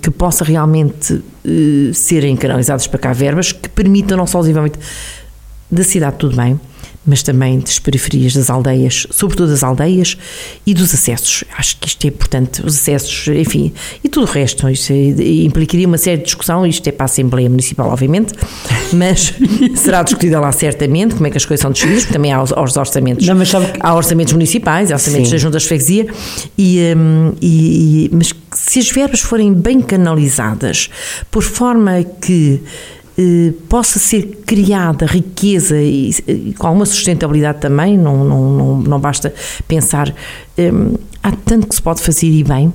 que 0.03 0.11
possa 0.11 0.45
realmente 0.45 1.23
eh, 1.45 1.93
serem 1.95 2.37
canalizados 2.37 2.89
para 2.89 2.99
cá 2.99 3.13
verbas 3.13 3.53
que 3.53 3.69
permitam 3.69 4.19
não 4.19 4.27
só 4.27 4.39
o 4.39 4.43
desenvolvimento 4.43 4.81
da 5.71 5.85
cidade, 5.85 6.17
tudo 6.17 6.35
bem, 6.35 6.59
mas 7.07 7.23
também 7.23 7.59
das 7.59 7.79
periferias 7.79 8.35
das 8.35 8.51
aldeias, 8.51 9.07
sobretudo 9.11 9.51
das 9.51 9.63
aldeias 9.63 10.17
e 10.67 10.75
dos 10.75 10.93
acessos. 10.93 11.45
Acho 11.57 11.77
que 11.79 11.89
isto 11.89 12.05
é 12.05 12.09
importante, 12.09 12.65
os 12.65 12.77
acessos, 12.77 13.29
enfim, 13.29 13.73
e 14.03 14.09
tudo 14.09 14.27
o 14.27 14.31
resto. 14.31 14.69
Isto 14.69 14.93
implicaria 14.93 15.87
uma 15.87 15.99
série 15.99 16.19
de 16.19 16.25
discussão, 16.25 16.67
isto 16.67 16.87
é 16.87 16.93
para 16.93 17.05
a 17.05 17.07
Assembleia 17.07 17.49
Municipal, 17.49 17.89
obviamente, 17.89 18.35
mas 18.93 19.33
será 19.77 20.03
discutida 20.03 20.39
lá 20.41 20.53
certamente 20.53 21.15
como 21.15 21.27
é 21.27 21.31
que 21.31 21.37
as 21.37 21.47
coisas 21.47 21.63
são 21.63 21.71
decididas, 21.71 22.03
porque 22.03 22.15
também 22.15 22.33
há 22.33 22.43
os, 22.43 22.53
os 22.53 22.77
orçamentos, 22.77 23.27
Não, 23.27 23.39
que... 23.39 23.79
há 23.81 23.95
orçamentos 23.95 24.33
municipais, 24.33 24.91
há 24.91 24.95
orçamentos 24.95 25.29
Sim. 25.29 25.35
das 25.35 25.41
juntas 25.41 25.63
de 25.63 25.69
freguesia, 25.69 26.07
e, 26.57 26.95
um, 26.97 27.33
e, 27.41 28.07
e, 28.07 28.11
mas 28.13 28.35
se 28.55 28.79
as 28.79 28.91
verbas 28.91 29.21
forem 29.21 29.53
bem 29.53 29.81
canalizadas, 29.81 30.91
por 31.31 31.43
forma 31.43 32.05
que 32.21 32.61
eh, 33.21 33.53
possa 33.69 33.99
ser 33.99 34.43
criada 34.47 35.05
riqueza 35.05 35.77
e, 35.77 36.11
e, 36.29 36.55
com 36.57 36.69
alguma 36.69 36.87
sustentabilidade 36.87 37.59
também, 37.59 37.99
não, 37.99 38.25
não, 38.25 38.53
não, 38.53 38.79
não 38.79 39.01
basta 39.01 39.35
pensar, 39.67 40.15
eh, 40.57 40.71
há 41.21 41.33
tanto 41.33 41.67
que 41.67 41.75
se 41.75 41.83
pode 41.83 42.01
fazer 42.01 42.29
e 42.29 42.45
bem. 42.45 42.73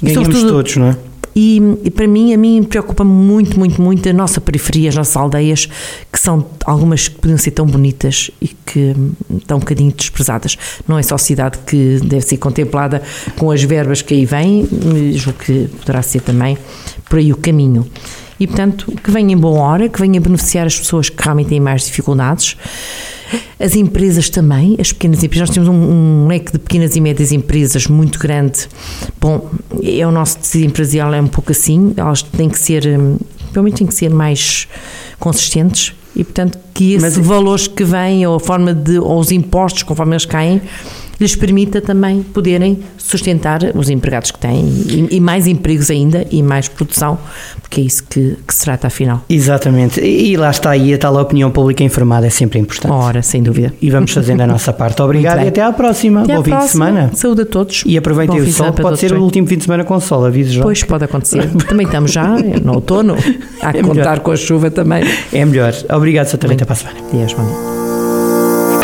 Ganhamos 0.00 0.42
todos, 0.42 0.76
não 0.76 0.86
é? 0.90 0.96
E, 1.34 1.60
e, 1.84 1.90
para 1.90 2.06
mim, 2.06 2.32
a 2.32 2.38
mim 2.38 2.62
preocupa 2.62 3.02
muito, 3.02 3.58
muito, 3.58 3.82
muito 3.82 4.08
a 4.08 4.12
nossa 4.12 4.40
periferia, 4.40 4.90
as 4.90 4.94
nossas 4.94 5.16
aldeias, 5.16 5.66
que 6.12 6.20
são 6.20 6.46
algumas 6.64 7.08
que 7.08 7.16
podiam 7.16 7.38
ser 7.38 7.50
tão 7.50 7.66
bonitas 7.66 8.30
e 8.40 8.48
que 8.48 8.94
estão 9.38 9.56
um 9.56 9.60
bocadinho 9.60 9.92
desprezadas. 9.92 10.56
Não 10.86 10.98
é 10.98 11.02
só 11.02 11.16
a 11.16 11.18
cidade 11.18 11.58
que 11.66 11.98
deve 12.04 12.22
ser 12.22 12.36
contemplada 12.36 13.02
com 13.36 13.50
as 13.50 13.62
verbas 13.62 14.02
que 14.02 14.14
aí 14.14 14.24
vêm, 14.24 14.68
julgo 15.14 15.38
que 15.40 15.68
poderá 15.80 16.00
ser 16.02 16.20
também 16.20 16.56
por 17.08 17.18
aí 17.18 17.32
o 17.32 17.36
caminho 17.36 17.84
e, 18.40 18.46
portanto, 18.46 18.90
que 19.04 19.10
venha 19.10 19.34
em 19.34 19.36
boa 19.36 19.60
hora, 19.60 19.88
que 19.88 20.00
venha 20.00 20.18
beneficiar 20.18 20.66
as 20.66 20.78
pessoas 20.78 21.10
que 21.10 21.22
realmente 21.22 21.50
têm 21.50 21.60
mais 21.60 21.84
dificuldades. 21.84 22.56
As 23.60 23.76
empresas 23.76 24.30
também, 24.30 24.76
as 24.80 24.92
pequenas 24.92 25.22
empresas, 25.22 25.48
nós 25.50 25.54
temos 25.54 25.68
um, 25.68 25.74
um, 25.74 26.26
leque 26.26 26.50
de 26.52 26.58
pequenas 26.58 26.96
e 26.96 27.00
médias 27.00 27.30
empresas 27.30 27.86
muito 27.86 28.18
grande. 28.18 28.66
Bom, 29.20 29.50
é 29.82 30.04
o 30.06 30.10
nosso 30.10 30.38
tecido 30.38 30.64
empresarial 30.64 31.12
é 31.12 31.20
um 31.20 31.28
pouco 31.28 31.52
assim, 31.52 31.92
elas 31.96 32.22
têm 32.22 32.48
que 32.48 32.58
ser, 32.58 32.86
hum, 32.86 33.18
pelo 33.52 33.64
menos 33.64 33.78
têm 33.78 33.86
que 33.86 33.94
ser 33.94 34.08
mais 34.08 34.66
consistentes 35.18 35.94
e, 36.16 36.24
portanto, 36.24 36.58
que 36.74 36.94
esses 36.94 37.18
valores 37.18 37.68
que 37.68 37.84
vêm, 37.84 38.26
ou 38.26 38.36
a 38.36 38.40
forma 38.40 38.74
de, 38.74 38.98
ou 38.98 39.20
os 39.20 39.30
impostos, 39.30 39.82
conforme 39.82 40.12
eles 40.14 40.24
caem, 40.24 40.60
lhes 41.20 41.36
permita 41.36 41.80
também 41.80 42.22
poderem 42.22 42.80
sustentar 42.96 43.60
os 43.74 43.90
empregados 43.90 44.30
que 44.30 44.38
têm 44.38 44.64
e, 44.64 45.08
e 45.16 45.20
mais 45.20 45.46
empregos 45.46 45.90
ainda 45.90 46.26
e 46.30 46.42
mais 46.42 46.66
produção, 46.68 47.18
porque 47.60 47.80
é 47.80 47.84
isso 47.84 48.02
que, 48.08 48.36
que 48.46 48.54
se 48.54 48.62
trata 48.62 48.86
afinal. 48.86 49.22
Exatamente, 49.28 50.00
e 50.00 50.36
lá 50.36 50.50
está 50.50 50.70
aí 50.70 50.94
a 50.94 50.98
tal 50.98 51.16
opinião 51.16 51.50
pública 51.50 51.84
informada 51.84 52.26
é 52.26 52.30
sempre 52.30 52.58
importante. 52.58 52.92
Ora, 52.92 53.22
sem 53.22 53.42
dúvida. 53.42 53.72
E 53.80 53.90
vamos 53.90 54.12
fazendo 54.12 54.40
a 54.40 54.46
nossa 54.48 54.72
parte. 54.72 55.00
Obrigado 55.02 55.42
e 55.44 55.48
até 55.48 55.62
à 55.62 55.72
próxima. 55.72 56.22
Até 56.22 56.36
Bom 56.36 56.42
fim 56.42 56.50
próxima. 56.50 56.86
de 56.86 56.90
semana. 56.92 57.10
Saúde 57.14 57.42
a 57.42 57.46
todos. 57.46 57.82
E 57.86 57.98
aproveitem 57.98 58.40
o 58.40 58.52
sol, 58.52 58.72
pode 58.72 58.98
ser 58.98 59.12
o 59.12 59.22
último 59.22 59.46
fim 59.46 59.56
de 59.56 59.64
semana 59.64 59.84
com 59.84 60.00
sol, 60.00 60.24
aviso 60.24 60.52
já. 60.52 60.62
Pois 60.62 60.82
pode 60.82 61.04
acontecer. 61.04 61.48
também 61.68 61.86
estamos 61.86 62.12
já 62.12 62.36
no 62.64 62.74
outono, 62.74 63.16
a 63.60 63.70
é 63.70 63.82
contar 63.82 63.94
melhor. 63.94 64.20
com 64.20 64.30
a 64.30 64.36
chuva 64.36 64.70
também. 64.70 65.04
É 65.32 65.44
melhor. 65.44 65.74
Obrigado, 65.92 66.26
Sr. 66.26 66.52
Até 66.52 66.64
para 66.64 66.72
a 66.72 66.76
semana. 66.76 66.98
Dias, 67.12 67.32
bom 67.32 67.44
dia. 67.44 67.79